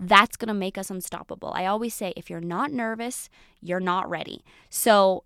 that's 0.00 0.36
going 0.36 0.48
to 0.48 0.54
make 0.54 0.76
us 0.76 0.90
unstoppable. 0.90 1.52
I 1.54 1.66
always 1.66 1.94
say 1.94 2.12
if 2.16 2.28
you're 2.28 2.40
not 2.40 2.72
nervous, 2.72 3.30
you're 3.60 3.78
not 3.78 4.10
ready. 4.10 4.44
So 4.68 5.22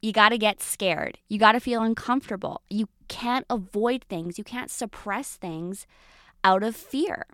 you 0.00 0.12
got 0.12 0.30
to 0.30 0.38
get 0.38 0.62
scared. 0.62 1.18
You 1.28 1.38
got 1.38 1.52
to 1.52 1.60
feel 1.60 1.82
uncomfortable. 1.82 2.62
You 2.70 2.88
can't 3.08 3.46
avoid 3.50 4.04
things, 4.08 4.38
you 4.38 4.44
can't 4.44 4.70
suppress 4.70 5.36
things 5.36 5.86
out 6.46 6.62
of 6.62 6.76
fear. 6.76 7.26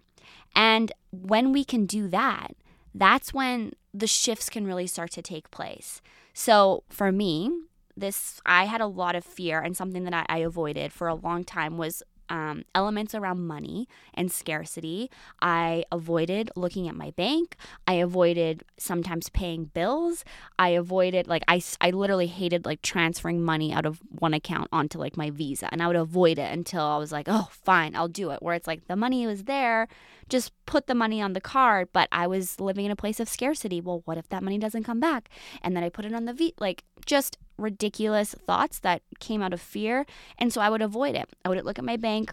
And 0.57 0.91
when 1.11 1.53
we 1.53 1.65
can 1.65 1.85
do 1.85 2.09
that, 2.09 2.53
that's 2.95 3.35
when 3.35 3.73
the 3.93 4.07
shifts 4.07 4.49
can 4.49 4.67
really 4.67 4.87
start 4.87 5.11
to 5.13 5.23
take 5.23 5.51
place. 5.51 6.01
So 6.33 6.85
for 6.89 7.13
me, 7.13 7.51
this 7.95 8.41
I 8.47 8.65
had 8.65 8.81
a 8.81 8.87
lot 8.87 9.15
of 9.15 9.23
fear 9.25 9.61
and 9.61 9.77
something 9.77 10.05
that 10.05 10.15
I, 10.15 10.25
I 10.37 10.39
avoided 10.39 10.93
for 10.93 11.09
a 11.09 11.15
long 11.15 11.45
time 11.45 11.77
was 11.77 12.03
um, 12.29 12.65
elements 12.75 13.15
around 13.15 13.47
money 13.47 13.89
and 14.15 14.31
scarcity. 14.31 15.11
I 15.41 15.85
avoided 15.91 16.51
looking 16.57 16.89
at 16.89 16.95
my 16.95 17.11
bank. 17.11 17.57
I 17.87 17.95
avoided 17.95 18.65
sometimes 18.79 19.29
paying 19.29 19.67
bills. 19.67 20.25
I 20.59 20.71
avoided, 20.71 21.27
like, 21.27 21.45
I, 21.49 21.63
I 21.81 21.91
literally 21.91 22.27
hated 22.27 22.65
like 22.65 22.83
transferring 22.83 23.43
money 23.43 23.73
out 23.73 23.87
of 23.87 24.01
one 24.11 24.35
account 24.35 24.69
onto 24.73 24.99
like 24.99 25.17
my 25.17 25.31
Visa. 25.31 25.69
And 25.73 25.83
I 25.83 25.87
would 25.87 25.97
avoid 25.97 26.39
it 26.39 26.53
until 26.53 26.83
I 26.83 26.99
was 26.99 27.13
like, 27.13 27.27
oh, 27.29 27.49
fine, 27.51 27.95
I'll 27.95 28.09
do 28.09 28.31
it. 28.31 28.43
Where 28.43 28.55
it's 28.55 28.67
like 28.67 28.87
the 28.87 28.97
money 28.97 29.27
was 29.27 29.45
there, 29.45 29.89
just 30.29 30.53
put 30.67 30.87
the 30.87 30.95
money 30.95 31.21
on 31.21 31.33
the 31.33 31.41
card. 31.41 31.89
But 31.93 32.09
I 32.13 32.27
was 32.27 32.61
living 32.61 32.87
in 32.87 32.91
a 32.91 32.97
place 32.97 33.21
of 33.21 33.29
scarcity. 33.29 33.81
Well, 33.81 34.03
what 34.05 34.19
if 34.19 34.29
that 34.29 34.43
money 34.43 34.59
doesn't 34.59 34.85
come 34.85 35.01
back? 35.01 35.29
And 35.63 35.77
then 35.77 35.85
I 35.85 35.89
put 35.89 36.05
it 36.05 36.15
on 36.15 36.25
the 36.25 36.33
V, 36.33 36.55
like, 36.59 36.85
just 37.07 37.39
ridiculous 37.59 38.35
thoughts 38.47 38.79
that 38.81 39.03
came 39.21 39.43
out 39.43 39.53
of 39.53 39.61
fear. 39.61 40.07
And 40.39 40.53
so 40.53 40.61
I 40.61 40.71
would 40.71 40.83
avoid 40.83 41.15
it. 41.15 41.29
I 41.45 41.49
wouldn't 41.49 41.67
look 41.67 41.79
at 41.79 41.85
my 41.85 41.97
bank. 41.97 42.33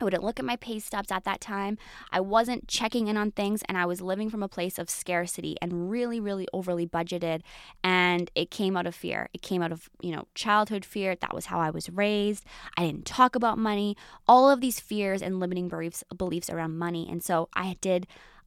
I 0.00 0.04
wouldn't 0.04 0.24
look 0.24 0.38
at 0.38 0.46
my 0.46 0.56
pay 0.56 0.78
stubs 0.78 1.12
at 1.12 1.24
that 1.24 1.42
time. 1.42 1.76
I 2.10 2.20
wasn't 2.20 2.68
checking 2.68 3.08
in 3.08 3.18
on 3.18 3.32
things 3.32 3.62
and 3.68 3.76
I 3.76 3.84
was 3.84 4.00
living 4.00 4.30
from 4.30 4.42
a 4.42 4.48
place 4.48 4.78
of 4.78 4.88
scarcity 4.88 5.56
and 5.60 5.90
really, 5.90 6.18
really 6.18 6.48
overly 6.54 6.86
budgeted. 6.86 7.42
And 7.84 8.30
it 8.34 8.50
came 8.50 8.78
out 8.78 8.86
of 8.86 8.94
fear. 8.94 9.28
It 9.34 9.42
came 9.42 9.62
out 9.62 9.72
of, 9.72 9.90
you 10.00 10.12
know, 10.12 10.26
childhood 10.34 10.86
fear. 10.86 11.14
That 11.16 11.34
was 11.34 11.46
how 11.46 11.60
I 11.60 11.68
was 11.68 11.90
raised. 11.90 12.46
I 12.78 12.86
didn't 12.86 13.04
talk 13.04 13.34
about 13.36 13.58
money, 13.58 13.94
all 14.26 14.48
of 14.48 14.62
these 14.62 14.80
fears 14.80 15.20
and 15.20 15.38
limiting 15.38 15.68
beliefs, 15.68 16.02
beliefs 16.16 16.48
around 16.48 16.78
money. 16.78 17.06
And 17.10 17.22
so 17.22 17.50
I 17.54 17.76
did 17.82 18.06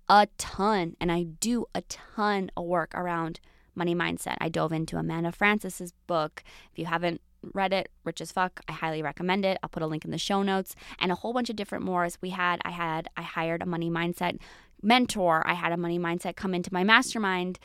a 0.09 0.27
ton 0.39 0.95
and 0.99 1.11
I 1.11 1.23
do 1.23 1.67
a 1.75 1.81
ton 1.83 2.49
of 2.57 2.65
work 2.65 2.93
around 2.95 3.39
money 3.75 3.95
mindset. 3.95 4.37
I 4.39 4.49
dove 4.49 4.71
into 4.71 4.97
Amanda 4.97 5.31
Frances's 5.31 5.93
book. 6.07 6.43
If 6.71 6.79
you 6.79 6.85
haven't 6.85 7.21
read 7.53 7.73
it, 7.73 7.89
Rich 8.03 8.21
as 8.21 8.31
Fuck, 8.31 8.61
I 8.67 8.71
highly 8.71 9.01
recommend 9.01 9.45
it. 9.45 9.57
I'll 9.61 9.69
put 9.69 9.83
a 9.83 9.87
link 9.87 10.05
in 10.05 10.11
the 10.11 10.17
show 10.17 10.43
notes 10.43 10.75
and 10.99 11.11
a 11.11 11.15
whole 11.15 11.33
bunch 11.33 11.49
of 11.49 11.55
different 11.55 11.83
mores. 11.83 12.17
We 12.21 12.29
had, 12.29 12.61
I 12.63 12.71
had, 12.71 13.09
I 13.17 13.21
hired 13.21 13.61
a 13.61 13.65
money 13.65 13.89
mindset 13.89 14.39
mentor. 14.81 15.43
I 15.45 15.53
had 15.53 15.71
a 15.71 15.77
money 15.77 15.99
mindset 15.99 16.35
come 16.35 16.53
into 16.53 16.73
my 16.73 16.83
mastermind 16.83 17.59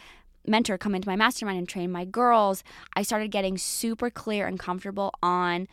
mentor 0.47 0.79
come 0.79 0.95
into 0.95 1.09
my 1.09 1.17
mastermind 1.17 1.59
and 1.59 1.69
train 1.69 1.93
my 1.93 2.05
girls. 2.05 2.65
I 2.95 3.03
started 3.03 3.31
getting 3.31 3.59
super 3.59 4.11
clear 4.11 4.47
and 4.47 4.59
comfortable 4.59 5.13
on 5.23 5.69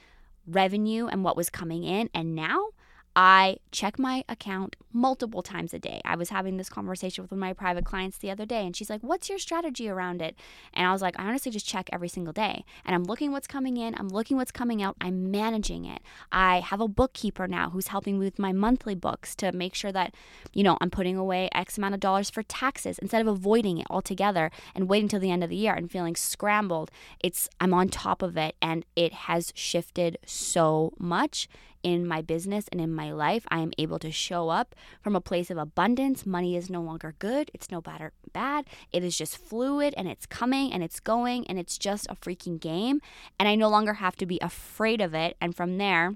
revenue 0.45 1.07
and 1.07 1.23
what 1.23 1.37
was 1.37 1.49
coming 1.49 1.83
in. 1.83 2.09
And 2.13 2.35
now 2.35 2.69
I 3.15 3.57
check 3.71 3.97
my 3.97 4.23
account 4.27 4.75
multiple 4.95 5.43
times 5.43 5.73
a 5.73 5.79
day. 5.79 6.01
I 6.05 6.15
was 6.15 6.29
having 6.29 6.57
this 6.57 6.69
conversation 6.69 7.21
with 7.23 7.31
one 7.31 7.37
of 7.37 7.41
my 7.41 7.53
private 7.53 7.85
clients 7.85 8.17
the 8.17 8.31
other 8.31 8.45
day, 8.45 8.65
and 8.65 8.75
she's 8.75 8.89
like, 8.89 9.01
What's 9.01 9.29
your 9.29 9.37
strategy 9.37 9.89
around 9.89 10.21
it? 10.21 10.35
And 10.73 10.87
I 10.87 10.91
was 10.91 11.01
like, 11.01 11.19
I 11.19 11.25
honestly 11.25 11.51
just 11.51 11.67
check 11.67 11.89
every 11.91 12.07
single 12.07 12.33
day. 12.33 12.63
And 12.85 12.95
I'm 12.95 13.03
looking 13.03 13.31
what's 13.31 13.45
coming 13.45 13.77
in, 13.77 13.93
I'm 13.95 14.07
looking 14.07 14.37
what's 14.37 14.51
coming 14.51 14.81
out, 14.81 14.95
I'm 15.01 15.29
managing 15.29 15.85
it. 15.85 16.01
I 16.31 16.61
have 16.61 16.79
a 16.79 16.87
bookkeeper 16.87 17.47
now 17.47 17.69
who's 17.69 17.87
helping 17.87 18.19
me 18.19 18.25
with 18.25 18.39
my 18.39 18.53
monthly 18.53 18.95
books 18.95 19.35
to 19.35 19.51
make 19.51 19.75
sure 19.75 19.91
that, 19.91 20.15
you 20.53 20.63
know, 20.63 20.77
I'm 20.79 20.89
putting 20.89 21.17
away 21.17 21.49
X 21.53 21.77
amount 21.77 21.93
of 21.93 21.99
dollars 21.99 22.29
for 22.29 22.41
taxes 22.43 22.97
instead 22.97 23.21
of 23.21 23.27
avoiding 23.27 23.79
it 23.79 23.87
altogether 23.89 24.49
and 24.73 24.89
waiting 24.89 25.09
till 25.09 25.19
the 25.19 25.31
end 25.31 25.43
of 25.43 25.49
the 25.49 25.55
year 25.57 25.73
and 25.73 25.91
feeling 25.91 26.15
scrambled. 26.15 26.89
It's, 27.19 27.49
I'm 27.59 27.73
on 27.73 27.89
top 27.89 28.21
of 28.21 28.37
it, 28.37 28.55
and 28.61 28.85
it 28.95 29.11
has 29.13 29.51
shifted 29.55 30.17
so 30.25 30.93
much 30.97 31.49
in 31.85 32.07
my 32.07 32.19
business 32.19 32.65
and 32.71 32.81
in 32.81 32.91
my 32.91 33.11
life, 33.11 33.45
I 33.49 33.59
am 33.59 33.71
able 33.77 33.99
to 33.99 34.11
show 34.11 34.49
up 34.49 34.73
from 35.01 35.15
a 35.15 35.21
place 35.21 35.49
of 35.49 35.57
abundance. 35.57 36.25
Money 36.25 36.55
is 36.55 36.69
no 36.69 36.81
longer 36.81 37.15
good, 37.19 37.51
it's 37.53 37.71
no 37.71 37.81
better 37.81 38.13
bad. 38.33 38.65
It 38.91 39.03
is 39.03 39.17
just 39.17 39.37
fluid 39.37 39.93
and 39.97 40.07
it's 40.07 40.25
coming 40.25 40.73
and 40.73 40.83
it's 40.83 40.99
going 40.99 41.47
and 41.47 41.57
it's 41.57 41.77
just 41.77 42.07
a 42.09 42.15
freaking 42.15 42.59
game. 42.59 43.01
And 43.39 43.47
I 43.47 43.55
no 43.55 43.69
longer 43.69 43.95
have 43.95 44.15
to 44.17 44.25
be 44.25 44.39
afraid 44.41 45.01
of 45.01 45.13
it. 45.13 45.37
And 45.39 45.55
from 45.55 45.77
there, 45.77 46.15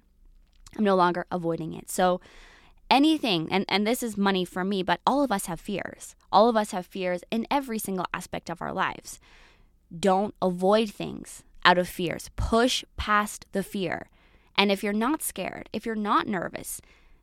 I'm 0.78 0.84
no 0.84 0.96
longer 0.96 1.26
avoiding 1.32 1.74
it. 1.74 1.90
So 1.90 2.22
anything 2.90 3.48
and, 3.52 3.66
and 3.68 3.86
this 3.86 4.04
is 4.04 4.18
money 4.18 4.46
for 4.46 4.64
me, 4.64 4.84
but 4.84 5.02
all 5.06 5.24
of 5.24 5.32
us 5.32 5.46
have 5.46 5.60
fears. 5.60 6.16
All 6.32 6.50
of 6.50 6.56
us 6.56 6.72
have 6.72 6.86
fears 6.86 7.22
in 7.32 7.48
every 7.50 7.80
single 7.80 8.06
aspect 8.14 8.50
of 8.50 8.62
our 8.62 8.74
lives. 8.74 9.20
Don't 9.98 10.36
avoid 10.42 10.90
things 10.92 11.44
out 11.66 11.78
of 11.78 11.88
fears. 11.88 12.30
Push 12.36 12.84
past 12.98 13.46
the 13.52 13.64
fear. 13.64 14.08
And 14.56 14.72
if 14.72 14.84
you're 14.84 14.94
not 14.94 15.24
scared, 15.24 15.70
if 15.72 15.86
you're 15.86 15.96
not 15.96 16.28
nervous, 16.28 16.82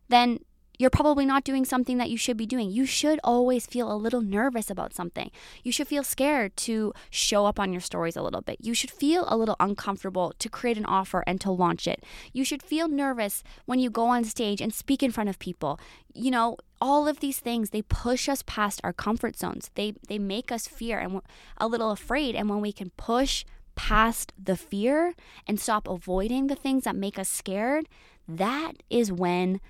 then 0.08 0.40
you're 0.78 0.90
probably 0.90 1.26
not 1.26 1.44
doing 1.44 1.64
something 1.64 1.98
that 1.98 2.10
you 2.10 2.16
should 2.16 2.36
be 2.36 2.46
doing. 2.46 2.70
You 2.70 2.86
should 2.86 3.18
always 3.24 3.66
feel 3.66 3.90
a 3.90 3.96
little 3.96 4.20
nervous 4.20 4.70
about 4.70 4.94
something. 4.94 5.30
You 5.62 5.72
should 5.72 5.88
feel 5.88 6.04
scared 6.04 6.56
to 6.58 6.92
show 7.10 7.46
up 7.46 7.58
on 7.58 7.72
your 7.72 7.80
stories 7.80 8.16
a 8.16 8.22
little 8.22 8.42
bit. 8.42 8.58
You 8.60 8.74
should 8.74 8.90
feel 8.90 9.24
a 9.28 9.36
little 9.36 9.56
uncomfortable 9.60 10.32
to 10.38 10.48
create 10.48 10.76
an 10.76 10.84
offer 10.84 11.24
and 11.26 11.40
to 11.40 11.50
launch 11.50 11.86
it. 11.86 12.04
You 12.32 12.44
should 12.44 12.62
feel 12.62 12.88
nervous 12.88 13.42
when 13.64 13.78
you 13.78 13.90
go 13.90 14.06
on 14.06 14.24
stage 14.24 14.60
and 14.60 14.72
speak 14.72 15.02
in 15.02 15.12
front 15.12 15.28
of 15.28 15.38
people. 15.38 15.78
You 16.12 16.30
know, 16.30 16.56
all 16.80 17.08
of 17.08 17.20
these 17.20 17.38
things 17.38 17.70
they 17.70 17.82
push 17.82 18.28
us 18.28 18.42
past 18.46 18.80
our 18.84 18.92
comfort 18.92 19.36
zones. 19.36 19.70
They 19.74 19.94
they 20.08 20.18
make 20.18 20.52
us 20.52 20.66
fear 20.66 20.98
and 20.98 21.22
a 21.58 21.66
little 21.66 21.90
afraid 21.90 22.34
and 22.34 22.48
when 22.48 22.60
we 22.60 22.72
can 22.72 22.90
push 22.96 23.44
past 23.74 24.32
the 24.42 24.56
fear 24.56 25.14
and 25.46 25.60
stop 25.60 25.86
avoiding 25.86 26.46
the 26.46 26.54
things 26.56 26.84
that 26.84 26.96
make 26.96 27.18
us 27.18 27.28
scared, 27.28 27.88
that 28.26 28.72
is 28.90 29.12
when 29.12 29.60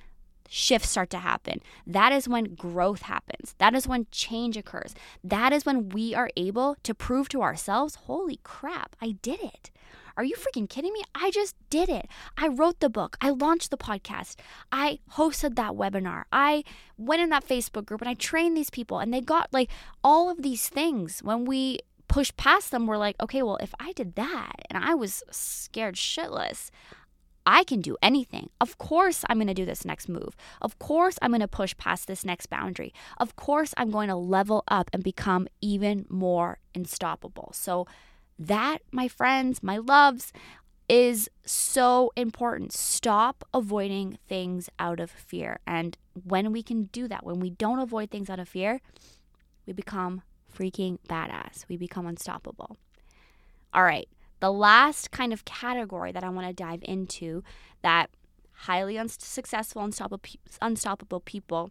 shifts 0.49 0.91
start 0.91 1.11
to 1.11 1.19
happen. 1.19 1.61
That 1.87 2.13
is 2.13 2.29
when 2.29 2.55
growth 2.55 3.03
happens. 3.03 3.55
That 3.59 3.75
is 3.75 3.87
when 3.87 4.07
change 4.11 4.57
occurs. 4.57 4.95
That 5.23 5.53
is 5.53 5.67
when 5.67 5.89
we 5.91 6.15
are 6.15 6.31
able 6.37 6.77
to 6.83 6.95
prove 6.95 7.29
to 7.31 7.43
ourselves, 7.43 7.97
holy 7.97 8.41
crap, 8.43 8.97
I 9.01 9.13
did 9.23 9.41
it. 9.41 9.71
Are 10.17 10.25
you 10.25 10.35
freaking 10.35 10.69
kidding 10.69 10.95
me? 10.95 11.03
I 11.15 11.31
just 11.31 11.55
did 11.69 11.91
it. 11.91 12.09
I 12.39 12.49
wrote 12.49 12.81
the 12.81 12.89
book. 12.89 13.19
I 13.21 13.31
launched 13.31 13.71
the 13.71 13.77
podcast. 13.77 14.37
I 14.73 15.01
hosted 15.13 15.57
that 15.57 15.73
webinar. 15.73 16.25
I 16.33 16.65
went 16.97 17.21
in 17.21 17.29
that 17.31 17.47
Facebook 17.47 17.85
group 17.85 18.01
and 18.01 18.09
I 18.09 18.15
trained 18.15 18.57
these 18.57 18.71
people 18.71 18.99
and 18.99 19.13
they 19.13 19.21
got 19.21 19.53
like 19.53 19.71
all 20.03 20.31
of 20.31 20.43
these 20.43 20.71
things. 20.71 21.21
When 21.23 21.45
we 21.45 21.81
push 22.09 22.33
past 22.39 22.71
them, 22.71 22.87
we're 22.87 22.97
like, 22.97 23.17
okay, 23.21 23.43
well, 23.43 23.59
if 23.59 23.75
I 23.79 23.93
did 23.93 24.15
that 24.15 24.63
and 24.71 24.83
I 24.83 24.95
was 24.95 25.23
scared 25.31 25.97
shitless, 25.97 26.71
I 27.47 27.63
can 27.63 27.81
do 27.81 27.97
anything. 28.03 28.51
Of 28.61 28.77
course, 28.77 29.25
I'm 29.29 29.39
going 29.39 29.47
to 29.47 29.55
do 29.55 29.65
this 29.65 29.85
next 29.85 30.09
move. 30.09 30.37
Of 30.61 30.79
course, 30.81 31.17
I'm 31.23 31.31
going 31.31 31.41
to 31.41 31.49
push 31.49 31.77
past 31.77 32.09
this 32.09 32.25
next 32.25 32.47
boundary. 32.47 32.93
Of 33.19 33.37
course, 33.37 33.73
I'm 33.77 33.91
going 33.91 34.09
to 34.09 34.17
level 34.17 34.65
up 34.67 34.91
and 34.93 35.05
become 35.05 35.47
even 35.61 36.07
more 36.09 36.59
unstoppable. 36.75 37.51
So, 37.55 37.87
that, 38.39 38.79
my 38.91 39.09
friends, 39.09 39.63
my 39.63 39.79
loves, 39.79 40.31
is 40.89 41.31
so 41.45 42.13
important. 42.17 42.73
Stop 42.73 43.45
avoiding 43.55 44.19
things 44.29 44.69
out 44.79 45.01
of 45.01 45.11
fear. 45.11 45.61
And 45.67 45.97
when 46.25 46.53
we 46.53 46.63
can 46.63 46.85
do 46.85 47.09
that, 47.09 47.25
when 47.25 47.41
we 47.41 47.51
don't 47.51 47.79
avoid 47.79 48.11
things 48.11 48.29
out 48.29 48.39
of 48.39 48.49
fear, 48.49 48.81
we 49.67 49.73
become 49.73 50.23
freaking 50.55 50.99
badass. 51.09 51.65
We 51.69 51.77
become 51.77 52.07
unstoppable. 52.07 52.77
All 53.73 53.83
right. 53.83 54.09
The 54.41 54.53
last 54.53 55.11
kind 55.11 55.33
of 55.33 55.45
category 55.45 56.13
that 56.13 56.23
I 56.25 56.29
want 56.29 56.47
to 56.47 56.53
dive 56.53 56.81
into 56.83 57.43
that 57.83 58.11
highly 58.53 58.99
unsuccessful, 58.99 59.83
unstoppable, 59.83 60.21
unstoppable 60.61 61.21
people 61.21 61.71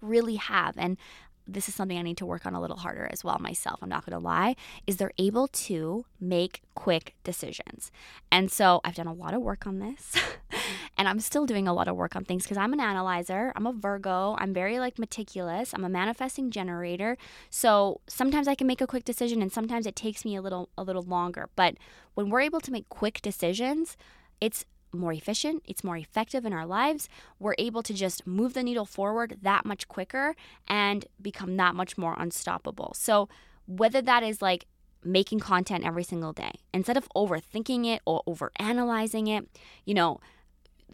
really 0.00 0.36
have, 0.36 0.76
and 0.76 0.98
this 1.46 1.68
is 1.68 1.74
something 1.74 1.98
I 1.98 2.02
need 2.02 2.16
to 2.18 2.26
work 2.26 2.46
on 2.46 2.54
a 2.54 2.60
little 2.60 2.78
harder 2.78 3.08
as 3.10 3.22
well 3.22 3.38
myself. 3.38 3.80
I'm 3.82 3.88
not 3.88 4.06
going 4.06 4.18
to 4.18 4.24
lie, 4.24 4.56
is 4.86 4.96
they're 4.96 5.12
able 5.18 5.48
to 5.48 6.06
make 6.20 6.62
quick 6.74 7.14
decisions. 7.22 7.90
And 8.32 8.50
so 8.50 8.80
I've 8.84 8.94
done 8.94 9.06
a 9.06 9.12
lot 9.12 9.34
of 9.34 9.42
work 9.42 9.66
on 9.66 9.78
this. 9.78 10.14
and 10.98 11.06
I'm 11.08 11.20
still 11.20 11.46
doing 11.46 11.68
a 11.68 11.74
lot 11.74 11.88
of 11.88 11.96
work 11.96 12.16
on 12.16 12.24
things 12.24 12.44
because 12.44 12.56
I'm 12.56 12.72
an 12.72 12.80
analyzer. 12.80 13.52
I'm 13.56 13.66
a 13.66 13.72
Virgo. 13.72 14.36
I'm 14.38 14.54
very 14.54 14.78
like 14.78 14.98
meticulous. 14.98 15.72
I'm 15.74 15.84
a 15.84 15.88
manifesting 15.88 16.50
generator. 16.50 17.16
So 17.50 18.00
sometimes 18.06 18.48
I 18.48 18.54
can 18.54 18.66
make 18.66 18.80
a 18.80 18.86
quick 18.86 19.04
decision 19.04 19.42
and 19.42 19.52
sometimes 19.52 19.86
it 19.86 19.96
takes 19.96 20.24
me 20.24 20.36
a 20.36 20.42
little 20.42 20.70
a 20.78 20.82
little 20.82 21.02
longer. 21.02 21.48
But 21.56 21.76
when 22.14 22.30
we're 22.30 22.40
able 22.40 22.60
to 22.60 22.72
make 22.72 22.88
quick 22.88 23.20
decisions, 23.22 23.96
it's 24.40 24.64
more 24.94 25.12
efficient, 25.12 25.62
it's 25.66 25.84
more 25.84 25.96
effective 25.96 26.44
in 26.44 26.52
our 26.52 26.66
lives. 26.66 27.08
We're 27.38 27.54
able 27.58 27.82
to 27.82 27.94
just 27.94 28.26
move 28.26 28.54
the 28.54 28.62
needle 28.62 28.84
forward 28.84 29.38
that 29.42 29.64
much 29.64 29.88
quicker 29.88 30.34
and 30.68 31.06
become 31.20 31.56
that 31.56 31.74
much 31.74 31.98
more 31.98 32.14
unstoppable. 32.18 32.92
So, 32.96 33.28
whether 33.66 34.02
that 34.02 34.22
is 34.22 34.42
like 34.42 34.66
making 35.02 35.40
content 35.40 35.84
every 35.84 36.04
single 36.04 36.32
day, 36.32 36.52
instead 36.72 36.96
of 36.96 37.08
overthinking 37.16 37.86
it 37.86 38.02
or 38.04 38.22
overanalyzing 38.26 39.28
it, 39.36 39.48
you 39.84 39.94
know, 39.94 40.20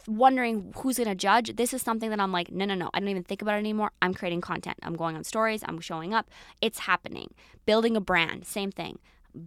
wondering 0.06 0.72
who's 0.76 0.96
going 0.96 1.08
to 1.08 1.14
judge, 1.14 1.56
this 1.56 1.74
is 1.74 1.82
something 1.82 2.10
that 2.10 2.20
I'm 2.20 2.32
like, 2.32 2.50
no, 2.50 2.64
no, 2.64 2.74
no, 2.74 2.90
I 2.94 3.00
don't 3.00 3.08
even 3.08 3.24
think 3.24 3.42
about 3.42 3.56
it 3.56 3.58
anymore. 3.58 3.92
I'm 4.00 4.14
creating 4.14 4.40
content. 4.40 4.78
I'm 4.82 4.94
going 4.94 5.16
on 5.16 5.24
stories. 5.24 5.62
I'm 5.66 5.80
showing 5.80 6.14
up. 6.14 6.30
It's 6.60 6.80
happening. 6.80 7.34
Building 7.66 7.96
a 7.96 8.00
brand, 8.00 8.46
same 8.46 8.70
thing. 8.70 8.98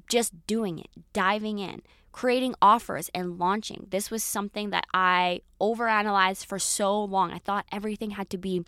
Just 0.10 0.34
doing 0.48 0.80
it, 0.80 0.90
diving 1.12 1.60
in 1.60 1.82
creating 2.14 2.56
offers 2.62 3.10
and 3.14 3.38
launching. 3.38 3.88
This 3.90 4.10
was 4.10 4.24
something 4.24 4.70
that 4.70 4.86
I 4.94 5.42
overanalyzed 5.60 6.46
for 6.46 6.60
so 6.60 7.04
long. 7.04 7.34
I 7.34 7.40
thought 7.40 7.66
everything 7.72 8.12
had 8.12 8.30
to 8.30 8.38
be 8.38 8.64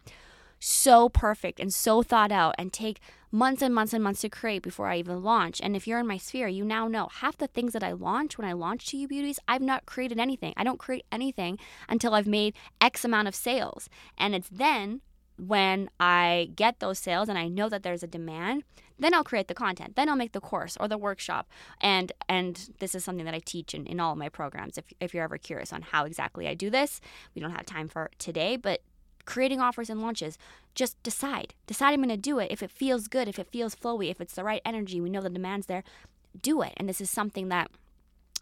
so 0.60 1.10
perfect 1.10 1.60
and 1.60 1.74
so 1.74 2.02
thought 2.02 2.32
out 2.32 2.56
and 2.58 2.74
take 2.74 3.00
months 3.32 3.62
and 3.62 3.76
months 3.76 3.94
and 3.94 4.04
months 4.04 4.22
to 4.22 4.30
create 4.30 4.64
before 4.64 4.88
I 4.88 4.98
even 4.98 5.24
launch. 5.24 5.62
And 5.62 5.76
if 5.76 5.88
you're 5.88 6.00
in 6.00 6.08
my 6.08 6.18
sphere, 6.18 6.48
you 6.48 6.66
now 6.66 6.88
know 6.88 7.08
half 7.12 7.38
the 7.38 7.48
things 7.48 7.74
that 7.74 7.84
I 7.84 7.92
launch 7.92 8.38
when 8.38 8.48
I 8.48 8.54
launch 8.54 8.88
to 8.88 8.98
you 8.98 9.08
beauties, 9.08 9.40
I've 9.48 9.62
not 9.62 9.86
created 9.86 10.20
anything. 10.20 10.54
I 10.58 10.64
don't 10.64 10.80
create 10.80 11.06
anything 11.12 11.60
until 11.88 12.14
I've 12.14 12.28
made 12.28 12.56
X 12.82 13.06
amount 13.06 13.28
of 13.28 13.36
sales. 13.36 13.90
And 14.18 14.34
it's 14.34 14.50
then 14.50 15.02
when 15.38 15.90
I 16.00 16.50
get 16.56 16.80
those 16.80 17.00
sales 17.00 17.30
and 17.30 17.38
I 17.38 17.48
know 17.48 17.70
that 17.70 17.84
there's 17.84 18.04
a 18.04 18.08
demand, 18.08 18.64
then 18.98 19.14
I'll 19.14 19.24
create 19.24 19.48
the 19.48 19.54
content. 19.54 19.96
Then 19.96 20.08
I'll 20.08 20.16
make 20.16 20.32
the 20.32 20.40
course 20.40 20.78
or 20.80 20.88
the 20.88 20.98
workshop. 20.98 21.50
And 21.82 22.12
and 22.30 22.70
this 22.80 22.96
is 22.96 23.04
something 23.04 23.26
that 23.26 23.34
I 23.34 23.42
teach 23.44 23.74
in, 23.74 23.86
in 23.86 24.00
all 24.00 24.14
of 24.14 24.18
my 24.18 24.30
programs. 24.30 24.78
If, 24.78 24.86
if 25.00 25.14
you're 25.14 25.24
ever 25.24 25.38
curious 25.38 25.74
on 25.74 25.82
how 25.82 26.06
exactly 26.06 26.48
I 26.48 26.54
do 26.54 26.70
this, 26.70 27.02
we 27.34 27.42
don't 27.42 27.52
have 27.52 27.66
time 27.66 27.88
for 27.88 28.10
today, 28.18 28.56
but 28.56 28.82
creating 29.26 29.60
offers 29.60 29.90
and 29.90 30.02
launches, 30.02 30.38
just 30.76 31.02
decide. 31.04 31.54
Decide 31.68 31.94
I'm 31.94 32.02
gonna 32.02 32.18
do 32.18 32.40
it. 32.40 32.52
If 32.52 32.64
it 32.64 32.72
feels 32.72 33.08
good, 33.08 33.28
if 33.28 33.40
it 33.40 33.48
feels 33.52 33.76
flowy, 33.76 34.10
if 34.10 34.22
it's 34.22 34.36
the 34.36 34.44
right 34.44 34.62
energy, 34.64 35.02
we 35.02 35.10
know 35.10 35.22
the 35.22 35.30
demand's 35.30 35.66
there, 35.66 35.84
do 36.42 36.62
it. 36.62 36.74
And 36.78 36.88
this 36.88 37.02
is 37.02 37.10
something 37.10 37.50
that 37.50 37.70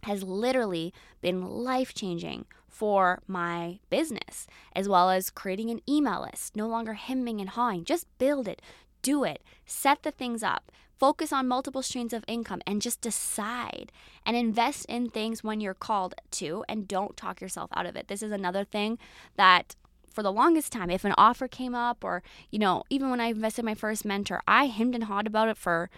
has 0.04 0.24
literally 0.24 0.94
been 1.22 1.42
life 1.42 1.94
changing 1.94 2.46
for 2.74 3.22
my 3.28 3.80
business, 3.90 4.48
as 4.76 4.90
well 4.90 5.12
as 5.12 5.30
creating 5.30 5.70
an 5.70 5.82
email 5.88 6.24
list. 6.24 6.56
No 6.56 6.68
longer 6.68 6.94
hemming 6.94 7.40
and 7.40 7.52
hawing, 7.52 7.86
just 7.86 8.08
build 8.18 8.48
it, 8.48 8.62
do 9.04 9.24
it, 9.24 9.44
set 9.66 10.02
the 10.02 10.12
things 10.12 10.42
up, 10.42 10.72
focus 10.98 11.32
on 11.32 11.48
multiple 11.48 11.84
streams 11.84 12.14
of 12.14 12.26
income, 12.28 12.62
and 12.66 12.82
just 12.82 13.00
decide 13.00 13.92
and 14.26 14.36
invest 14.36 14.86
in 14.86 15.10
things 15.10 15.44
when 15.44 15.62
you're 15.62 15.76
called 15.76 16.16
to 16.32 16.66
and 16.68 16.88
don't 16.88 17.16
talk 17.16 17.40
yourself 17.40 17.70
out 17.76 17.86
of 17.86 17.96
it. 17.96 18.08
This 18.08 18.24
is 18.24 18.32
another 18.32 18.64
thing 18.64 18.98
that 19.36 19.76
for 20.10 20.24
the 20.24 20.32
longest 20.32 20.72
time, 20.72 20.90
if 20.90 21.06
an 21.06 21.14
offer 21.18 21.48
came 21.48 21.76
up, 21.76 22.04
or, 22.04 22.24
you 22.50 22.60
know, 22.60 22.84
even 22.90 23.10
when 23.10 23.20
I 23.20 23.28
invested 23.28 23.66
my 23.66 23.76
first 23.76 24.04
mentor, 24.04 24.42
I 24.48 24.66
hemmed 24.66 24.96
and 24.96 25.04
hawed 25.06 25.28
about 25.28 25.50
it 25.50 25.58
for 25.58 25.90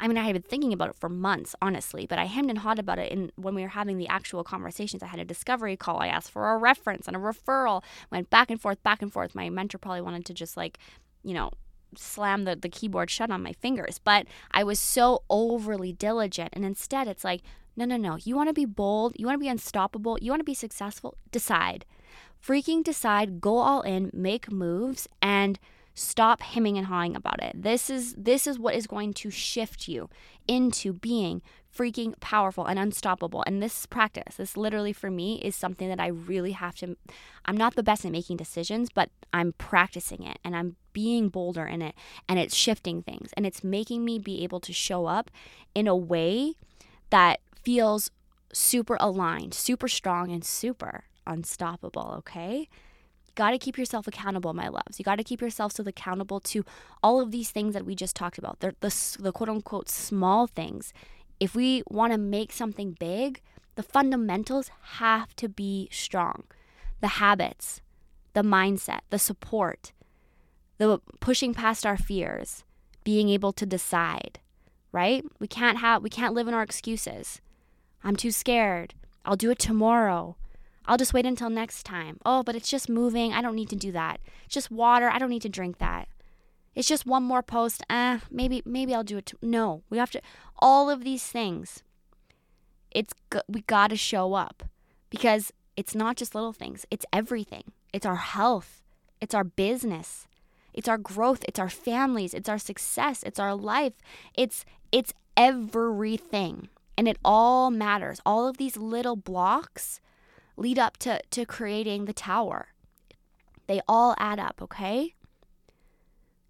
I 0.00 0.06
mean, 0.06 0.16
I 0.16 0.22
had 0.22 0.34
been 0.34 0.42
thinking 0.42 0.72
about 0.72 0.90
it 0.90 0.96
for 0.96 1.08
months, 1.08 1.54
honestly, 1.60 2.06
but 2.06 2.18
I 2.18 2.26
hemmed 2.26 2.50
and 2.50 2.60
hawed 2.60 2.78
about 2.78 2.98
it. 2.98 3.10
And 3.10 3.32
when 3.36 3.54
we 3.54 3.62
were 3.62 3.68
having 3.68 3.98
the 3.98 4.08
actual 4.08 4.44
conversations, 4.44 5.02
I 5.02 5.06
had 5.06 5.18
a 5.18 5.24
discovery 5.24 5.76
call. 5.76 5.98
I 5.98 6.06
asked 6.06 6.30
for 6.30 6.50
a 6.50 6.56
reference 6.56 7.08
and 7.08 7.16
a 7.16 7.20
referral, 7.20 7.82
went 8.10 8.30
back 8.30 8.50
and 8.50 8.60
forth, 8.60 8.82
back 8.82 9.02
and 9.02 9.12
forth. 9.12 9.34
My 9.34 9.50
mentor 9.50 9.78
probably 9.78 10.02
wanted 10.02 10.24
to 10.26 10.34
just 10.34 10.56
like, 10.56 10.78
you 11.24 11.34
know, 11.34 11.50
slam 11.96 12.44
the, 12.44 12.54
the 12.54 12.68
keyboard 12.68 13.10
shut 13.10 13.30
on 13.30 13.42
my 13.42 13.52
fingers. 13.54 13.98
But 13.98 14.26
I 14.52 14.62
was 14.62 14.78
so 14.78 15.22
overly 15.28 15.92
diligent. 15.92 16.50
And 16.52 16.64
instead, 16.64 17.08
it's 17.08 17.24
like, 17.24 17.42
no, 17.76 17.84
no, 17.84 17.96
no. 17.96 18.18
You 18.22 18.36
want 18.36 18.48
to 18.48 18.54
be 18.54 18.64
bold. 18.64 19.14
You 19.16 19.26
want 19.26 19.36
to 19.36 19.44
be 19.44 19.48
unstoppable. 19.48 20.18
You 20.20 20.30
want 20.30 20.40
to 20.40 20.44
be 20.44 20.54
successful. 20.54 21.16
Decide. 21.30 21.84
Freaking 22.44 22.84
decide. 22.84 23.40
Go 23.40 23.58
all 23.58 23.82
in. 23.82 24.10
Make 24.12 24.50
moves. 24.52 25.08
And 25.22 25.58
Stop 25.98 26.42
hemming 26.42 26.78
and 26.78 26.86
hawing 26.86 27.16
about 27.16 27.42
it. 27.42 27.60
This 27.60 27.90
is 27.90 28.14
this 28.14 28.46
is 28.46 28.58
what 28.58 28.74
is 28.74 28.86
going 28.86 29.14
to 29.14 29.30
shift 29.30 29.88
you 29.88 30.08
into 30.46 30.92
being 30.92 31.42
freaking 31.76 32.18
powerful 32.20 32.66
and 32.66 32.78
unstoppable. 32.78 33.42
And 33.46 33.62
this 33.62 33.84
practice, 33.84 34.36
this 34.36 34.56
literally 34.56 34.92
for 34.92 35.10
me 35.10 35.40
is 35.42 35.56
something 35.56 35.88
that 35.88 35.98
I 35.98 36.06
really 36.06 36.52
have 36.52 36.76
to 36.76 36.96
I'm 37.44 37.56
not 37.56 37.74
the 37.74 37.82
best 37.82 38.04
at 38.04 38.12
making 38.12 38.36
decisions, 38.36 38.90
but 38.94 39.10
I'm 39.32 39.54
practicing 39.54 40.22
it 40.22 40.38
and 40.44 40.54
I'm 40.54 40.76
being 40.92 41.28
bolder 41.28 41.66
in 41.66 41.82
it 41.82 41.94
and 42.28 42.38
it's 42.38 42.54
shifting 42.54 43.02
things 43.02 43.30
and 43.36 43.44
it's 43.44 43.64
making 43.64 44.04
me 44.04 44.18
be 44.18 44.44
able 44.44 44.60
to 44.60 44.72
show 44.72 45.06
up 45.06 45.30
in 45.74 45.88
a 45.88 45.96
way 45.96 46.54
that 47.10 47.40
feels 47.62 48.10
super 48.52 48.96
aligned, 49.00 49.52
super 49.52 49.88
strong 49.88 50.30
and 50.30 50.44
super 50.44 51.04
unstoppable, 51.26 52.14
okay? 52.18 52.68
Got 53.38 53.52
to 53.52 53.58
keep 53.58 53.78
yourself 53.78 54.08
accountable, 54.08 54.52
my 54.52 54.66
loves. 54.68 54.98
You 54.98 55.04
got 55.04 55.16
to 55.16 55.24
keep 55.24 55.40
yourself 55.40 55.72
so 55.72 55.84
accountable 55.86 56.40
to 56.40 56.64
all 57.04 57.20
of 57.20 57.30
these 57.30 57.50
things 57.50 57.72
that 57.72 57.86
we 57.86 57.94
just 57.94 58.16
talked 58.16 58.36
about. 58.36 58.58
They're 58.58 58.74
the, 58.80 59.16
the 59.20 59.32
quote 59.32 59.48
unquote 59.48 59.88
small 59.88 60.48
things. 60.48 60.92
If 61.38 61.54
we 61.54 61.84
want 61.88 62.12
to 62.12 62.18
make 62.18 62.52
something 62.52 62.96
big, 62.98 63.40
the 63.76 63.84
fundamentals 63.84 64.72
have 64.98 65.36
to 65.36 65.48
be 65.48 65.88
strong. 65.92 66.44
The 67.00 67.14
habits, 67.22 67.80
the 68.32 68.42
mindset, 68.42 69.00
the 69.10 69.20
support, 69.20 69.92
the 70.78 71.00
pushing 71.20 71.54
past 71.54 71.86
our 71.86 71.96
fears, 71.96 72.64
being 73.04 73.28
able 73.28 73.52
to 73.52 73.64
decide, 73.64 74.40
right? 74.90 75.24
We 75.38 75.46
can't 75.46 75.78
have 75.78 76.02
we 76.02 76.10
can't 76.10 76.34
live 76.34 76.48
in 76.48 76.54
our 76.54 76.64
excuses. 76.64 77.40
I'm 78.02 78.16
too 78.16 78.32
scared. 78.32 78.94
I'll 79.24 79.36
do 79.36 79.52
it 79.52 79.60
tomorrow. 79.60 80.36
I'll 80.88 80.96
just 80.96 81.12
wait 81.12 81.26
until 81.26 81.50
next 81.50 81.84
time. 81.84 82.18
Oh, 82.24 82.42
but 82.42 82.56
it's 82.56 82.70
just 82.70 82.88
moving. 82.88 83.34
I 83.34 83.42
don't 83.42 83.54
need 83.54 83.68
to 83.68 83.76
do 83.76 83.92
that. 83.92 84.20
Just 84.48 84.70
water. 84.70 85.10
I 85.10 85.18
don't 85.18 85.28
need 85.28 85.42
to 85.42 85.48
drink 85.50 85.76
that. 85.78 86.08
It's 86.74 86.88
just 86.88 87.04
one 87.06 87.22
more 87.22 87.42
post. 87.42 87.82
Eh, 87.90 88.20
maybe 88.30 88.62
maybe 88.64 88.94
I'll 88.94 89.04
do 89.04 89.18
it. 89.18 89.26
T-. 89.26 89.36
No, 89.42 89.82
we 89.90 89.98
have 89.98 90.10
to 90.12 90.22
all 90.60 90.88
of 90.88 91.04
these 91.04 91.24
things. 91.24 91.82
It's 92.90 93.12
we 93.46 93.60
got 93.62 93.90
to 93.90 93.96
show 93.96 94.32
up 94.32 94.64
because 95.10 95.52
it's 95.76 95.94
not 95.94 96.16
just 96.16 96.34
little 96.34 96.54
things. 96.54 96.86
It's 96.90 97.04
everything. 97.12 97.64
It's 97.92 98.06
our 98.06 98.16
health. 98.16 98.82
It's 99.20 99.34
our 99.34 99.44
business. 99.44 100.26
It's 100.72 100.88
our 100.88 100.98
growth. 100.98 101.44
It's 101.46 101.58
our 101.58 101.68
families. 101.68 102.32
It's 102.32 102.48
our 102.48 102.58
success. 102.58 103.22
It's 103.24 103.38
our 103.38 103.54
life. 103.54 103.94
It's 104.34 104.64
it's 104.90 105.12
everything. 105.36 106.68
And 106.96 107.06
it 107.06 107.18
all 107.24 107.70
matters. 107.70 108.20
All 108.24 108.48
of 108.48 108.56
these 108.56 108.76
little 108.76 109.16
blocks 109.16 110.00
lead 110.58 110.78
up 110.78 110.96
to, 110.98 111.20
to 111.30 111.46
creating 111.46 112.04
the 112.04 112.12
tower. 112.12 112.68
They 113.66 113.80
all 113.86 114.14
add 114.18 114.38
up, 114.38 114.60
okay? 114.62 115.14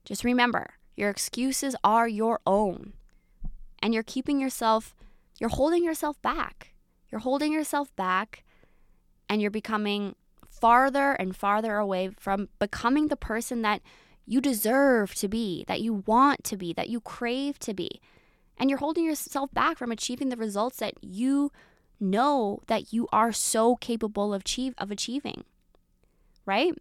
Just 0.04 0.24
remember, 0.24 0.74
your 0.96 1.10
excuses 1.10 1.76
are 1.84 2.08
your 2.08 2.40
own. 2.46 2.94
And 3.80 3.92
you're 3.94 4.02
keeping 4.02 4.40
yourself, 4.40 4.96
you're 5.38 5.50
holding 5.50 5.84
yourself 5.84 6.20
back. 6.22 6.74
You're 7.10 7.20
holding 7.20 7.52
yourself 7.52 7.94
back 7.96 8.44
and 9.28 9.40
you're 9.40 9.50
becoming 9.50 10.14
farther 10.48 11.12
and 11.12 11.36
farther 11.36 11.76
away 11.76 12.10
from 12.18 12.48
becoming 12.58 13.08
the 13.08 13.16
person 13.16 13.62
that 13.62 13.82
you 14.26 14.40
deserve 14.40 15.14
to 15.14 15.28
be, 15.28 15.64
that 15.68 15.80
you 15.80 16.02
want 16.06 16.44
to 16.44 16.56
be, 16.56 16.72
that 16.72 16.88
you 16.88 17.00
crave 17.00 17.58
to 17.60 17.72
be. 17.72 18.00
And 18.58 18.68
you're 18.68 18.78
holding 18.78 19.04
yourself 19.04 19.52
back 19.52 19.78
from 19.78 19.92
achieving 19.92 20.28
the 20.28 20.36
results 20.36 20.78
that 20.78 20.94
you 21.00 21.52
know 22.00 22.60
that 22.66 22.92
you 22.92 23.08
are 23.12 23.32
so 23.32 23.76
capable 23.76 24.34
of 24.34 24.42
achieve 24.42 24.74
of 24.78 24.90
achieving. 24.90 25.44
Right? 26.46 26.74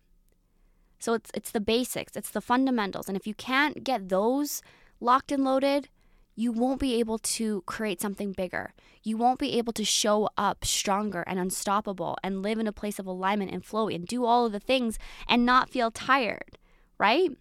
So 1.00 1.14
it's 1.14 1.32
it's 1.34 1.52
the 1.52 1.60
basics, 1.60 2.16
it's 2.16 2.32
the 2.32 2.42
fundamentals. 2.42 3.08
And 3.08 3.18
if 3.18 3.28
you 3.28 3.34
can't 3.34 3.84
get 3.84 4.10
those 4.10 4.62
locked 5.00 5.32
and 5.32 5.44
loaded, 5.44 5.90
you 6.36 6.52
won't 6.52 6.80
be 6.80 7.00
able 7.00 7.18
to 7.18 7.64
create 7.66 8.00
something 8.00 8.32
bigger. 8.32 8.74
You 9.04 9.18
won't 9.18 9.40
be 9.40 9.58
able 9.58 9.74
to 9.74 9.84
show 9.84 10.30
up 10.38 10.64
stronger 10.64 11.24
and 11.26 11.40
unstoppable 11.40 12.16
and 12.24 12.44
live 12.44 12.60
in 12.60 12.68
a 12.68 12.72
place 12.72 13.00
of 13.00 13.08
alignment 13.08 13.52
and 13.52 13.66
flow 13.66 13.88
and 13.88 14.06
do 14.06 14.24
all 14.24 14.46
of 14.46 14.52
the 14.52 14.60
things 14.60 15.00
and 15.28 15.46
not 15.46 15.70
feel 15.70 15.90
tired, 15.90 16.60
right? 17.00 17.32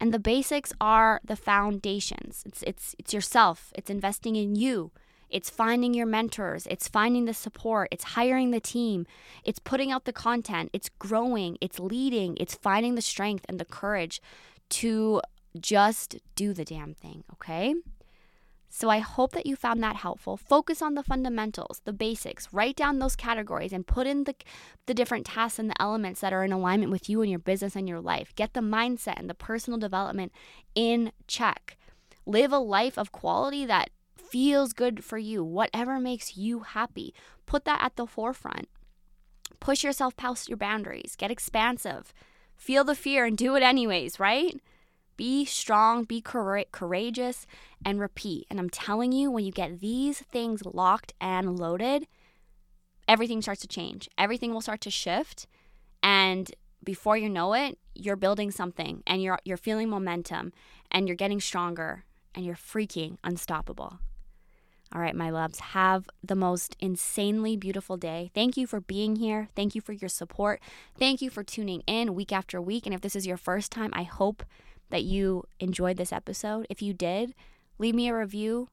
And 0.00 0.12
the 0.12 0.18
basics 0.18 0.72
are 0.80 1.20
the 1.22 1.36
foundations. 1.36 2.42
It's 2.46 2.62
it's 2.62 2.96
it's 2.98 3.12
yourself. 3.12 3.72
It's 3.74 3.90
investing 3.90 4.36
in 4.36 4.56
you. 4.56 4.90
It's 5.32 5.50
finding 5.50 5.94
your 5.94 6.06
mentors, 6.06 6.66
it's 6.66 6.88
finding 6.88 7.24
the 7.24 7.34
support, 7.34 7.88
it's 7.90 8.04
hiring 8.04 8.50
the 8.50 8.60
team, 8.60 9.06
it's 9.44 9.58
putting 9.58 9.90
out 9.90 10.04
the 10.04 10.12
content, 10.12 10.70
it's 10.72 10.88
growing, 10.88 11.58
it's 11.60 11.80
leading, 11.80 12.36
it's 12.38 12.54
finding 12.54 12.94
the 12.94 13.02
strength 13.02 13.46
and 13.48 13.58
the 13.58 13.64
courage 13.64 14.20
to 14.70 15.20
just 15.60 16.16
do 16.34 16.52
the 16.52 16.64
damn 16.64 16.94
thing, 16.94 17.24
okay? 17.32 17.74
So 18.74 18.88
I 18.88 19.00
hope 19.00 19.32
that 19.32 19.44
you 19.44 19.54
found 19.54 19.82
that 19.82 19.96
helpful. 19.96 20.38
Focus 20.38 20.80
on 20.80 20.94
the 20.94 21.02
fundamentals, 21.02 21.82
the 21.84 21.92
basics. 21.92 22.48
Write 22.54 22.74
down 22.74 23.00
those 23.00 23.14
categories 23.14 23.70
and 23.70 23.86
put 23.86 24.06
in 24.06 24.24
the 24.24 24.34
the 24.86 24.94
different 24.94 25.26
tasks 25.26 25.58
and 25.58 25.68
the 25.68 25.80
elements 25.80 26.22
that 26.22 26.32
are 26.32 26.42
in 26.42 26.52
alignment 26.52 26.90
with 26.90 27.06
you 27.06 27.20
and 27.20 27.30
your 27.30 27.38
business 27.38 27.76
and 27.76 27.86
your 27.86 28.00
life. 28.00 28.34
Get 28.34 28.54
the 28.54 28.60
mindset 28.60 29.18
and 29.18 29.28
the 29.28 29.34
personal 29.34 29.78
development 29.78 30.32
in 30.74 31.12
check. 31.26 31.76
Live 32.24 32.50
a 32.50 32.58
life 32.58 32.96
of 32.96 33.12
quality 33.12 33.66
that 33.66 33.90
feels 34.32 34.72
good 34.72 35.04
for 35.04 35.18
you, 35.18 35.44
whatever 35.44 36.00
makes 36.00 36.38
you 36.38 36.60
happy. 36.60 37.12
Put 37.44 37.66
that 37.66 37.82
at 37.82 37.96
the 37.96 38.06
forefront. 38.06 38.66
Push 39.60 39.84
yourself 39.84 40.16
past 40.16 40.48
your 40.48 40.56
boundaries, 40.56 41.16
get 41.18 41.30
expansive, 41.30 42.14
feel 42.56 42.82
the 42.82 42.94
fear 42.94 43.26
and 43.26 43.36
do 43.36 43.54
it 43.56 43.62
anyways, 43.62 44.18
right? 44.18 44.58
Be 45.18 45.44
strong, 45.44 46.04
be 46.04 46.22
courageous, 46.22 47.46
and 47.84 48.00
repeat. 48.00 48.46
And 48.48 48.58
I'm 48.58 48.70
telling 48.70 49.12
you, 49.12 49.30
when 49.30 49.44
you 49.44 49.52
get 49.52 49.80
these 49.80 50.20
things 50.20 50.64
locked 50.64 51.12
and 51.20 51.58
loaded, 51.58 52.06
everything 53.06 53.42
starts 53.42 53.60
to 53.60 53.68
change. 53.68 54.08
Everything 54.16 54.54
will 54.54 54.62
start 54.62 54.80
to 54.80 54.90
shift. 54.90 55.46
And 56.02 56.50
before 56.82 57.18
you 57.18 57.28
know 57.28 57.52
it, 57.52 57.78
you're 57.94 58.16
building 58.16 58.50
something 58.50 59.02
and 59.06 59.22
you're, 59.22 59.38
you're 59.44 59.58
feeling 59.58 59.90
momentum 59.90 60.54
and 60.90 61.06
you're 61.06 61.16
getting 61.16 61.38
stronger 61.38 62.06
and 62.34 62.46
you're 62.46 62.56
freaking 62.56 63.18
unstoppable. 63.22 63.98
All 64.94 65.00
right, 65.00 65.16
my 65.16 65.30
loves, 65.30 65.58
have 65.58 66.08
the 66.22 66.34
most 66.36 66.76
insanely 66.78 67.56
beautiful 67.56 67.96
day. 67.96 68.30
Thank 68.34 68.58
you 68.58 68.66
for 68.66 68.80
being 68.80 69.16
here. 69.16 69.48
Thank 69.56 69.74
you 69.74 69.80
for 69.80 69.92
your 69.92 70.10
support. 70.10 70.60
Thank 70.98 71.22
you 71.22 71.30
for 71.30 71.42
tuning 71.42 71.82
in 71.86 72.14
week 72.14 72.30
after 72.30 72.60
week. 72.60 72.84
And 72.84 72.94
if 72.94 73.00
this 73.00 73.16
is 73.16 73.26
your 73.26 73.38
first 73.38 73.72
time, 73.72 73.90
I 73.94 74.02
hope 74.02 74.42
that 74.90 75.04
you 75.04 75.44
enjoyed 75.60 75.96
this 75.96 76.12
episode. 76.12 76.66
If 76.68 76.82
you 76.82 76.92
did, 76.92 77.34
leave 77.78 77.94
me 77.94 78.08
a 78.08 78.14
review, 78.14 78.68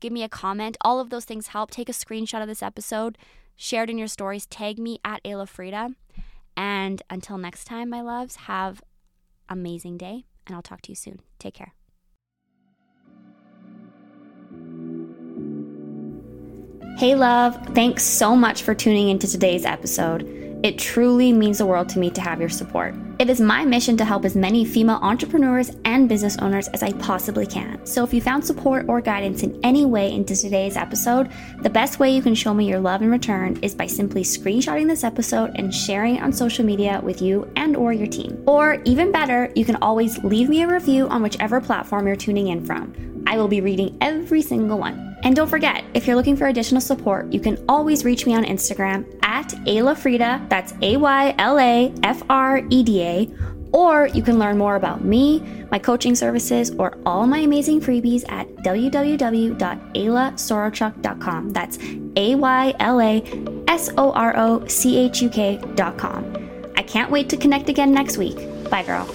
give 0.00 0.12
me 0.12 0.24
a 0.24 0.28
comment. 0.28 0.76
All 0.80 0.98
of 0.98 1.10
those 1.10 1.24
things 1.24 1.48
help. 1.48 1.70
Take 1.70 1.88
a 1.88 1.92
screenshot 1.92 2.42
of 2.42 2.48
this 2.48 2.62
episode, 2.62 3.16
share 3.54 3.84
it 3.84 3.90
in 3.90 3.98
your 3.98 4.08
stories, 4.08 4.46
tag 4.46 4.78
me 4.78 4.98
at 5.04 5.22
Ayla 5.22 5.46
Freda. 5.46 5.94
And 6.56 7.00
until 7.08 7.38
next 7.38 7.64
time, 7.64 7.88
my 7.88 8.00
loves, 8.00 8.36
have 8.36 8.82
amazing 9.48 9.98
day, 9.98 10.24
and 10.46 10.56
I'll 10.56 10.62
talk 10.62 10.82
to 10.82 10.90
you 10.90 10.96
soon. 10.96 11.20
Take 11.38 11.54
care. 11.54 11.79
Hey, 17.00 17.14
love, 17.14 17.56
thanks 17.68 18.04
so 18.04 18.36
much 18.36 18.62
for 18.62 18.74
tuning 18.74 19.08
into 19.08 19.26
today's 19.26 19.64
episode. 19.64 20.20
It 20.62 20.78
truly 20.78 21.32
means 21.32 21.56
the 21.56 21.64
world 21.64 21.88
to 21.88 21.98
me 21.98 22.10
to 22.10 22.20
have 22.20 22.40
your 22.40 22.50
support. 22.50 22.94
It 23.18 23.30
is 23.30 23.40
my 23.40 23.64
mission 23.64 23.96
to 23.96 24.04
help 24.04 24.26
as 24.26 24.36
many 24.36 24.66
female 24.66 24.98
entrepreneurs 25.00 25.74
and 25.86 26.10
business 26.10 26.36
owners 26.36 26.68
as 26.68 26.82
I 26.82 26.92
possibly 26.92 27.46
can. 27.46 27.86
So 27.86 28.04
if 28.04 28.12
you 28.12 28.20
found 28.20 28.44
support 28.44 28.84
or 28.86 29.00
guidance 29.00 29.42
in 29.42 29.58
any 29.64 29.86
way 29.86 30.12
into 30.12 30.36
today's 30.36 30.76
episode, 30.76 31.32
the 31.62 31.70
best 31.70 32.00
way 32.00 32.14
you 32.14 32.20
can 32.20 32.34
show 32.34 32.52
me 32.52 32.68
your 32.68 32.80
love 32.80 33.00
in 33.00 33.10
return 33.10 33.58
is 33.62 33.74
by 33.74 33.86
simply 33.86 34.22
screenshotting 34.22 34.86
this 34.86 35.02
episode 35.02 35.52
and 35.54 35.74
sharing 35.74 36.16
it 36.16 36.22
on 36.22 36.34
social 36.34 36.66
media 36.66 37.00
with 37.02 37.22
you 37.22 37.50
and 37.56 37.76
or 37.76 37.94
your 37.94 38.08
team. 38.08 38.44
Or 38.46 38.74
even 38.84 39.10
better, 39.10 39.50
you 39.56 39.64
can 39.64 39.76
always 39.76 40.18
leave 40.18 40.50
me 40.50 40.64
a 40.64 40.68
review 40.68 41.08
on 41.08 41.22
whichever 41.22 41.62
platform 41.62 42.06
you're 42.06 42.14
tuning 42.16 42.48
in 42.48 42.62
from. 42.62 43.24
I 43.26 43.38
will 43.38 43.48
be 43.48 43.62
reading 43.62 43.96
every 44.02 44.42
single 44.42 44.76
one. 44.76 45.09
And 45.22 45.36
don't 45.36 45.48
forget, 45.48 45.84
if 45.94 46.06
you're 46.06 46.16
looking 46.16 46.36
for 46.36 46.46
additional 46.46 46.80
support, 46.80 47.30
you 47.32 47.40
can 47.40 47.62
always 47.68 48.04
reach 48.04 48.26
me 48.26 48.34
on 48.34 48.44
Instagram 48.44 49.04
at 49.22 49.48
Ayla 49.66 50.48
that's 50.48 50.72
A 50.82 50.96
Y 50.96 51.34
L 51.38 51.58
A 51.58 51.92
F 52.02 52.22
R 52.30 52.62
E 52.70 52.82
D 52.82 53.02
A, 53.02 53.28
or 53.72 54.06
you 54.08 54.22
can 54.22 54.38
learn 54.38 54.58
more 54.58 54.76
about 54.76 55.02
me, 55.04 55.40
my 55.70 55.78
coaching 55.78 56.14
services, 56.14 56.70
or 56.72 56.96
all 57.04 57.26
my 57.26 57.40
amazing 57.40 57.80
freebies 57.80 58.24
at 58.30 58.48
www.aylasorochuk.com. 58.56 61.50
That's 61.50 61.78
A 62.16 62.34
Y 62.34 62.74
L 62.80 63.00
A 63.00 63.22
S 63.68 63.90
O 63.96 64.12
R 64.12 64.36
O 64.36 64.66
C 64.66 64.98
H 64.98 65.22
U 65.22 65.28
K.com. 65.28 66.36
I 66.76 66.82
can't 66.82 67.10
wait 67.10 67.28
to 67.28 67.36
connect 67.36 67.68
again 67.68 67.92
next 67.92 68.16
week. 68.16 68.36
Bye, 68.70 68.84
girl. 68.84 69.06